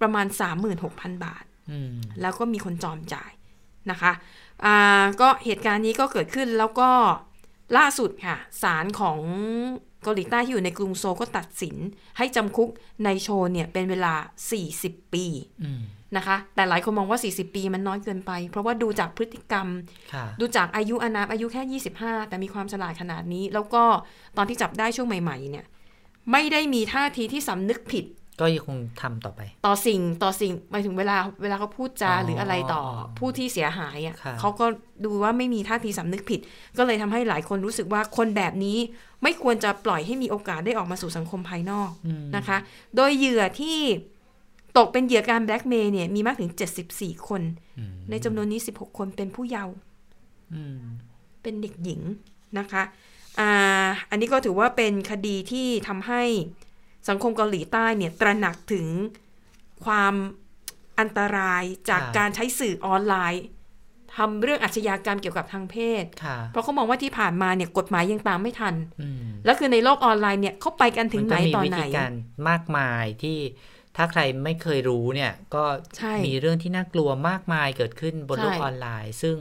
[0.00, 0.26] ประมาณ
[0.74, 3.30] 36,000บาทอืมแล้วก็มีคนยอมจ่าย
[3.90, 4.12] นะคะ
[4.64, 6.90] อ่าก็เหตุการณ์นี้ก็เกิดขึ้นแล้วก็
[7.76, 9.18] ล่าสุดค่ะศาลของ
[10.06, 11.76] เกาหลีใต้ที่อยู่ในกรุงโซลก็ตัดสิน
[12.18, 12.70] ให้จำคุก
[13.04, 14.14] นายโชเนี่ยเป็นเวลา
[14.64, 15.24] 40 ปี
[15.62, 15.82] อืม
[16.16, 19.66] นะคะ แต่หลายคนมองว่า 40 ปีมันน้อยเกินไป เพราะว่าดูจากพฤติกรรม
[20.12, 23.82] ค่ะดูจากอายุอานามอายุแค่ 25 แต่มีความฉลาดขนาดนี้ แล้วก็
[24.36, 25.66] ตอนที่จับได้ช่วงใหม่ ๆ เนี่ย
[26.32, 28.04] ไม่ได้มีท่าทีที่สำนึกผิด
[28.40, 32.82] ก็ยังคงทำต่อไป ต่อสิ่งต่อสิ่งหมายถึงเวลาเวลาเขาพูดจาอ๋อหรืออะไรต่อ
[33.18, 34.66] ผู้ที่เสียหายอะค่ะเขาก็
[35.04, 36.40] ดูว่าไม่มีท่าทีสำนึกผิด
[36.78, 38.78] ก็เลยทำให้หลายคนรู้สึกว่าคนแบบนี้
[39.22, 42.58] ไม่ควรจะปล่อยให้มีโอกาสได้ออกมาสู่สังคมภายนอกอืมนะคะ
[42.96, 43.78] โดยเหยื่อที่
[44.76, 46.50] ตกเป็นเหยื่อการแบล็กเมย์เนี่ยมีมากถึง
[46.88, 47.42] 74 คน
[48.10, 49.74] ในจำนวนนี้ 16 คนเป็นผู้เยาว์
[50.54, 50.80] อืม
[51.42, 52.00] เป็นเด็กหญิง
[52.58, 52.82] นะคะ
[53.38, 56.22] อ่าอันนี้ก็ถือว่าเป็นคดีที่ทำให้
[57.08, 58.86] สังคมเกาหลีใต้เนี่ยตระหนักถึง
[59.84, 60.14] ความ
[60.98, 63.42] อันตรายจากค่ะการใช้สื่อออนไลน์
[64.16, 72.12] ทำเรื่องอาชญากรรมเกี่ยวกับทางเพศค่ะเพราะเขามองว่าที่ผ่านมาเนี่ยกฎหมายยังตามไม่ทันอืมแล้วคือในโลกออนไลน์เนี่ยเขาไปกันถึงไหนมัก็มีตอนวิไหนธีการ
[72.48, 73.38] มากมายที่
[73.96, 75.64] ถ้าใครไม่เคยรู้เนี่ยก็
[75.96, 79.36] ใช่มีเรื่องที่น่ากลัวมากมายเกิดขึ้นบนใช่โลกออนไลน์ ซึ่ง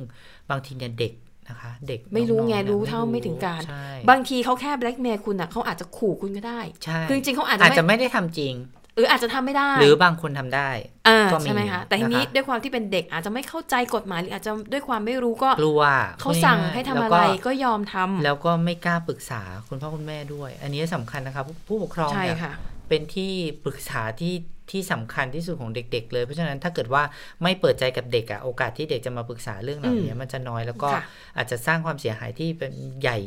[0.50, 1.14] บางทีเนี่ยเด็ก
[1.50, 8.54] นะคะ เด็กไม่รู้น้อๆไงนี่ยรู้เท่าไม่ถึงการใช่บางทีเขาแค่แบล็กเมย์คุณอะเขาอาจจะขู่คุณก็ได้ใช่คือจริงๆเขาอาจจะอาจจะไม่ไม่ได้ทำจริง
[8.96, 10.70] หรืออาจจะทำไม่ได้ หรือบางคนทำได้
[11.08, 15.82] อ่าก็มีใช่ไหมคะแต่ทีนี้นะคะด้วยความที่เป็นเด็กอาจจะไม่เข้าใจกฎหมายหรืออาจจะด้วยความไม่รู้ก็กลัว
[16.22, 22.54] เขาสั่งพูดง่ยๆให้ทำแล้วอะไรก็ยอมทำแล้วก็ไม่กล้าปรึกษาคุณพ่อคุณแม่ด้วย อันนี้สำคัญนะคะผู้ผู้ปกครองใช่เนี่ยค่ะ
[22.90, 23.32] เป็นที่
[23.64, 24.36] ปรึกษาที่
[24.72, 27.04] ที่สำคัญที่สุดของเด็ก ๆ เลย เพราะฉะนั้นถ้าเกิดว่า
[27.44, 31.04] ไม่เปิดใจกับเด็กอะโอกาสที่เด็กจะมาปรึกษาเรื่องเหล่านี้อืมมันจะน้อยแล้วก็ค่ะ
[31.38, 32.72] อาจจะสร้างความเสียหายที่เป็น
[33.02, 33.18] ใหญ่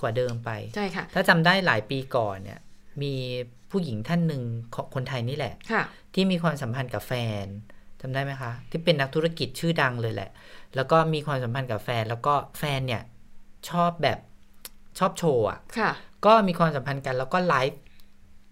[0.00, 2.60] กว่าเดิมไปใช่ค่ะถ้าจำได้หลายปีก่อนเนี่ย
[3.02, 3.14] มี
[3.74, 4.42] ผู้หญิงท่านหนึ่ง
[4.74, 5.82] ของคนไทยนี่แหละค่ะ
[6.14, 7.12] ที่มีความสัมพันธ์กับแฟ
[7.44, 7.46] น
[8.00, 10.30] จำได้ไหมคะ ที่เป็นนักธุรกิจชื่อดังเลยแหละ
[10.74, 13.02] แล้วก็มีความสัมพันธ์กับแฟน แล้วก็แฟนเนี่ย
[13.70, 14.18] ชอบแบบ
[14.98, 15.90] ชอบโชว์อะค่ะ
[16.26, 17.80] ก็มีความสัมพันธ์กันแล้วก็ไลฟ์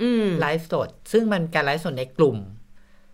[0.03, 2.39] อืมไลฟ์สด ซึ่งมันการไลฟ์สดในกลุ่ม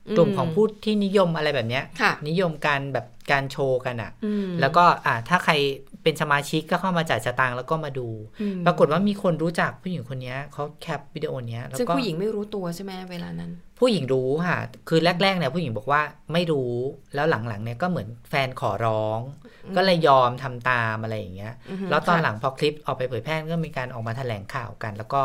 [0.09, 5.55] อืมกลุ่มของผู้ที่นิยมอะไรแบบเนี้ยค่ะนิยมการแบบการโชว์กันอะอืมแล้วก็อ่าถ้าใคร
[6.03, 8.09] เป็นสมาชิกก็เข้ามาจ่ายสตางค์แล้วก็มาดู
[8.41, 16.73] อืมปรากฏว่ามีคนรู้จักผู้หญิงคนเนี้ยเขาแคปวิดีโอเนี้ยแล้วซึ่งก็ผู้หญิงไม่รู้ตัวใช่ไหมเวลานั้น ผู้หญิงรู้ค่ะ คือแรกๆเนี่ยผู้หญิงบอกว่าไม่รู้
[17.15, 19.21] แล้วหลังๆเนี่ยก็เหมือนแฟนขอร้อง
[19.65, 25.23] อืมก็เลยยอมทำตามอะไรอย่างเงี้ยอือฮึแล้วตอนค่ะหลังพอคลิปออกไปเผยแพร่ก็มีการออกมาแถลงข่าวกัน แล้วก็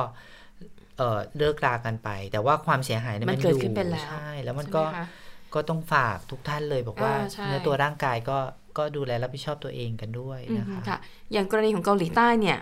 [0.97, 5.05] เออเลิกรากันไป แต่ว่าความเสียหายเนี่ยมันมันเกิดอยู่ขึ้นไปแล้วใช่แล้วมันใช่ไหก็คะ
[5.53, 8.37] ก็ต้องฝากทุกท่านเลยบอกว่าอ่าใช่เนื้อตัวร่างกายก็
[8.77, 10.97] ก็ดูแลรับผิดชอบตัวเองกันด้วยอืมนะคะค่ะ
[11.31, 12.57] อย่างกรณีของเกาหลีใต้เนี่ย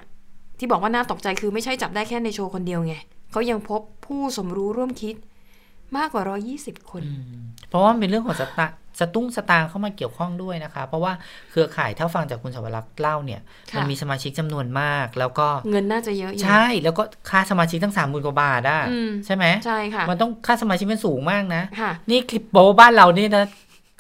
[0.60, 2.96] ที่บอกว่าน่าตกใจคือไม่ใช่จับได้แค่ในโชว์คนเดียวไง
[3.32, 5.16] เขายังพบผู้สมรู้ร่วมคิด
[5.98, 6.24] มากกว่า
[6.58, 7.04] 120 คน
[7.70, 8.68] เพราะว่ามันเป็นเรื่องของสตา
[9.00, 11.14] สตุ้งสตางค์เข้ามาเกี่ยวข้องด้วยนะคะ เพราะว่า
[11.52, 13.42] เครือข่ายถ้าฟังจากคุณสวรักษ์เล่าเนี่ย
[13.72, 23.46] ค่ะมันมีสมาชิกจำนวนมาก แล้วก็เงินน่าจะเยอะอยู่ใช่ แล้วก็ค่าสมาชิกตั้งสามหมื่นกว่าบาทอะอืมใช่ไหมใช่ค่ะมันต้องค่าสมาชิกมันสูงมากนะค่ะนี่คลิปโปบ้านเรานี่นะ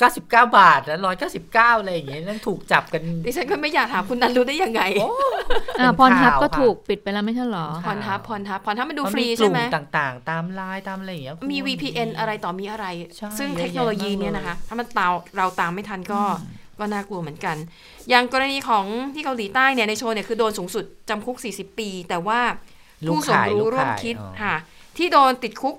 [0.01, 0.99] 99 บาทนะ
[1.39, 4.81] 199 อะไรอย่างเงี้ยนั่นถูกจับกันดิฉันก็ไม่อยากถามคุณนันรู้ได้ยังไง
[5.79, 12.85] อ่าเป็นพรทับข่าวก็ค่ะถูกปิดไปแล้วไม่ใช่เหรอพรทับพรทับพรทับมันดูมันฟรีกใช่ลุ่ไหมต่างๆ ตามไลน์ตามอะไรอย่างเงี้ยมีคุณ VPN อะไรต่อมีอะไร
[13.17, 16.21] ใช่ซึ่งเยอะเทคโนโลยีเนี่ยนะคะ ถ้ามันตามเราตามไม่ทันก็
[16.79, 17.55] ก็น่ากลัวเหมือนกัน
[18.09, 22.39] อย่างกรณีของที่เกาหลีใต้เนี่ยในโชว์เนี่ยคือโดนสูงสุดจำคุก 40 ปี แต่ว่า
[23.07, 24.55] ลูกผู้สมขายรู้ลูกร่วมขายคิดอ๋อค่ะ
[24.97, 25.75] ที่โดนติดคุก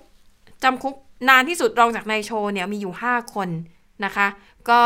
[0.64, 0.95] จำคุก
[1.29, 3.49] นานที่สุดรองจากในโชว์เนี่ยมีอยู่ 5 คน
[4.05, 4.26] นะคะ
[4.70, 4.80] ก็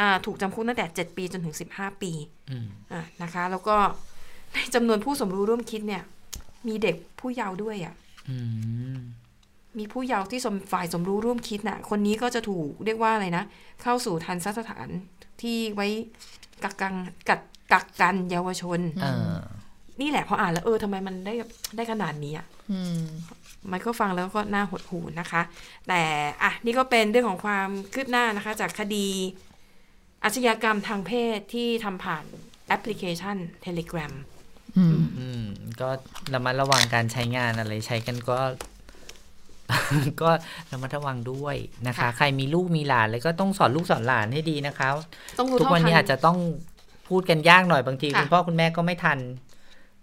[0.00, 2.12] อ่าถูกจำคุกตั้งแต่ 7 ปีจนถึง 15 ปี
[2.50, 3.76] อืมอะนะคะ แล้วก็
[4.52, 6.02] ในจำนวนผู้สมรู้ร่วมคิดเนี่ย
[6.66, 7.94] มีเด็กผู้เยาว์ด้วยอะ
[8.28, 8.36] อื
[8.94, 8.96] ม
[9.78, 13.44] มีผู้เยาว์ที่สมฝ่ายสมรู้ร่วมคิดน่ะ คนนี้ก็จะถูกเรียกว่าอะไรนะ
[13.82, 14.88] เข้าสู่ทันสถาน
[15.42, 15.86] ที่ไว้
[16.64, 16.94] กักกัง
[17.28, 17.40] กัก
[17.72, 19.34] กักกันเยาวชนเออ
[20.00, 21.34] นี่แหละพออ่านแล้วเออทำไมมันได้
[21.76, 22.80] ได้ขนาดนี้อะอื
[23.64, 25.42] มมันก็ฟังแล้วก็น่าหดหูนะคะ
[25.88, 26.02] แต่
[26.42, 29.06] อะนี่ก็เป็นเรื่องของความคืบหน้านะคะ จากคดี
[30.24, 32.24] อาชญากรรมทางเพศที่ทำผ่าน
[32.68, 34.12] แอปพลิเคชัน Telegram
[34.76, 35.44] อืมอืม
[35.80, 35.88] ก็
[36.34, 38.38] ระมัดระวังการใช้งานอะไรใช้กันก็
[40.22, 40.30] ก็
[40.72, 41.56] ระมัดระวังด้วย
[41.86, 44.88] นะคะค่ะใครมีลูกมีหลานเลยก็ต้องสอนลูกสอนหลานให้ดีนะคะ
[45.38, 46.38] ต้องรู้ทุกวันนี้เท่าทันอาจจะต้อง
[47.08, 49.18] พูดกันยากหน่อยบางทีค่ะคุณพ่อคุณแม่ก็ไม่ทัน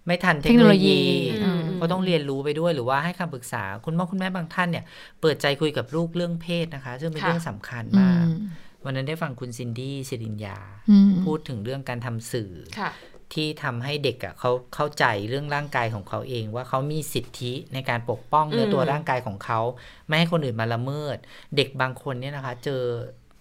[0.07, 0.97] ไม่ทันเทคโนโลยีเทคโนโลยี
[1.43, 4.86] อืม ก็ต้องเรียนรู้ไปด้วยหรือว่าให้คำปรึกษา คุณพ่อคุณแม่บางท่านเนี่ย
[5.21, 8.29] เปิดใจคุยกับลูกเรื่องเพศนะคะ ซึ่งเป็นค่ะเรื่องสำคัญอืมากม
[8.86, 10.59] วันนั้นได้ฟังคุณซินดี้สิรินยา
[10.89, 12.91] อืมพูดถึงเรื่องการทำสื่อค่ะ
[13.34, 19.59] ที่ทำให้เด็กอะเขาเข้าใจเรื่องร่างกายของเขาเอง ว่าเขามีสิทธิในการปกป้องเนื้ออมตัวร่างกายของเขา
[20.07, 21.17] ไม่ให้คนอื่นมาละเมิด
[21.55, 22.84] เด็กบางคนเนี่ยนะคะ เจอ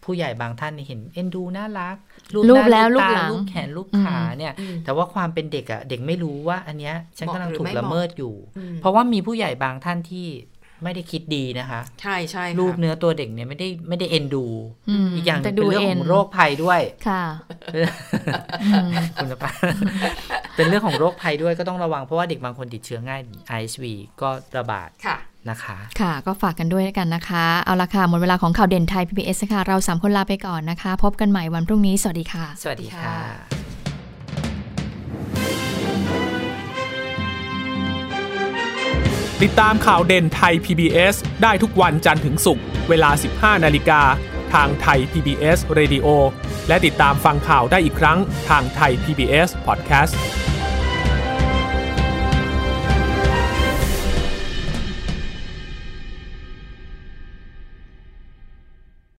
[0.04, 1.96] ผู้ใหญ่บางท่านเห็นเอ็นดูน่ารัก
[2.34, 10.26] รูปหน้าแล้วตารูปหลังรูปแขนรูปอืมขาเนี่ยอืมแต่ว่าความเป็นเด็กอะเด็กไม่รู้ว่าอันเนี้ยฉันกำลังถูกละเมิดอยู่อืมเพราะว่ามีผู้ใหญ่บางท่านที่
[10.84, 14.46] ไม่ได้คิดดีนะคะ ใช่ใช่ค่ะรูปเนื้อตัวเด็กเนี่ยไม่ได้ไม่ได้เอ็นดู
[14.90, 17.22] อืมอีกอย่างหนึ่งแต่เป็นเรื่องดูขเอ็อนงโรคภัยด้วยค่ะ
[18.92, 19.54] มคุณภาพ
[20.56, 23.20] เป็นเรื่องของโรคภัยด้วยก็ต้องระวังเพราะว่าเด็กบางคนติดเชื้อง่าย
[23.58, 23.84] ISV
[24.20, 24.28] ก็
[24.58, 25.16] ระบาดค่ะ
[25.50, 33.60] นะคะ ค่ะ ก็ฝากกันด้วยแล้วกันนะคะ เอาละค่ะ หมดเวลาของข่าวเด่นไทย PBS ค่ะ เราสามคนลาไปก่อนนะคะ พบกันใหม่วันพรุ่งนี้ สวัสดีค่ะ สวัสดีค่ะ
[39.42, 43.10] ติดตามข่าวเด่นไทย PBS ได้ทุกวันจันทร์ถึงศุกร์ เวลา
[43.56, 44.02] 15 นาฬิกา
[44.54, 46.06] ทางไทย PBS Radio
[46.68, 48.18] และติดตามฟังข่าวได้อีกครั้ง
[48.48, 50.14] ทางไทย PBS Podcast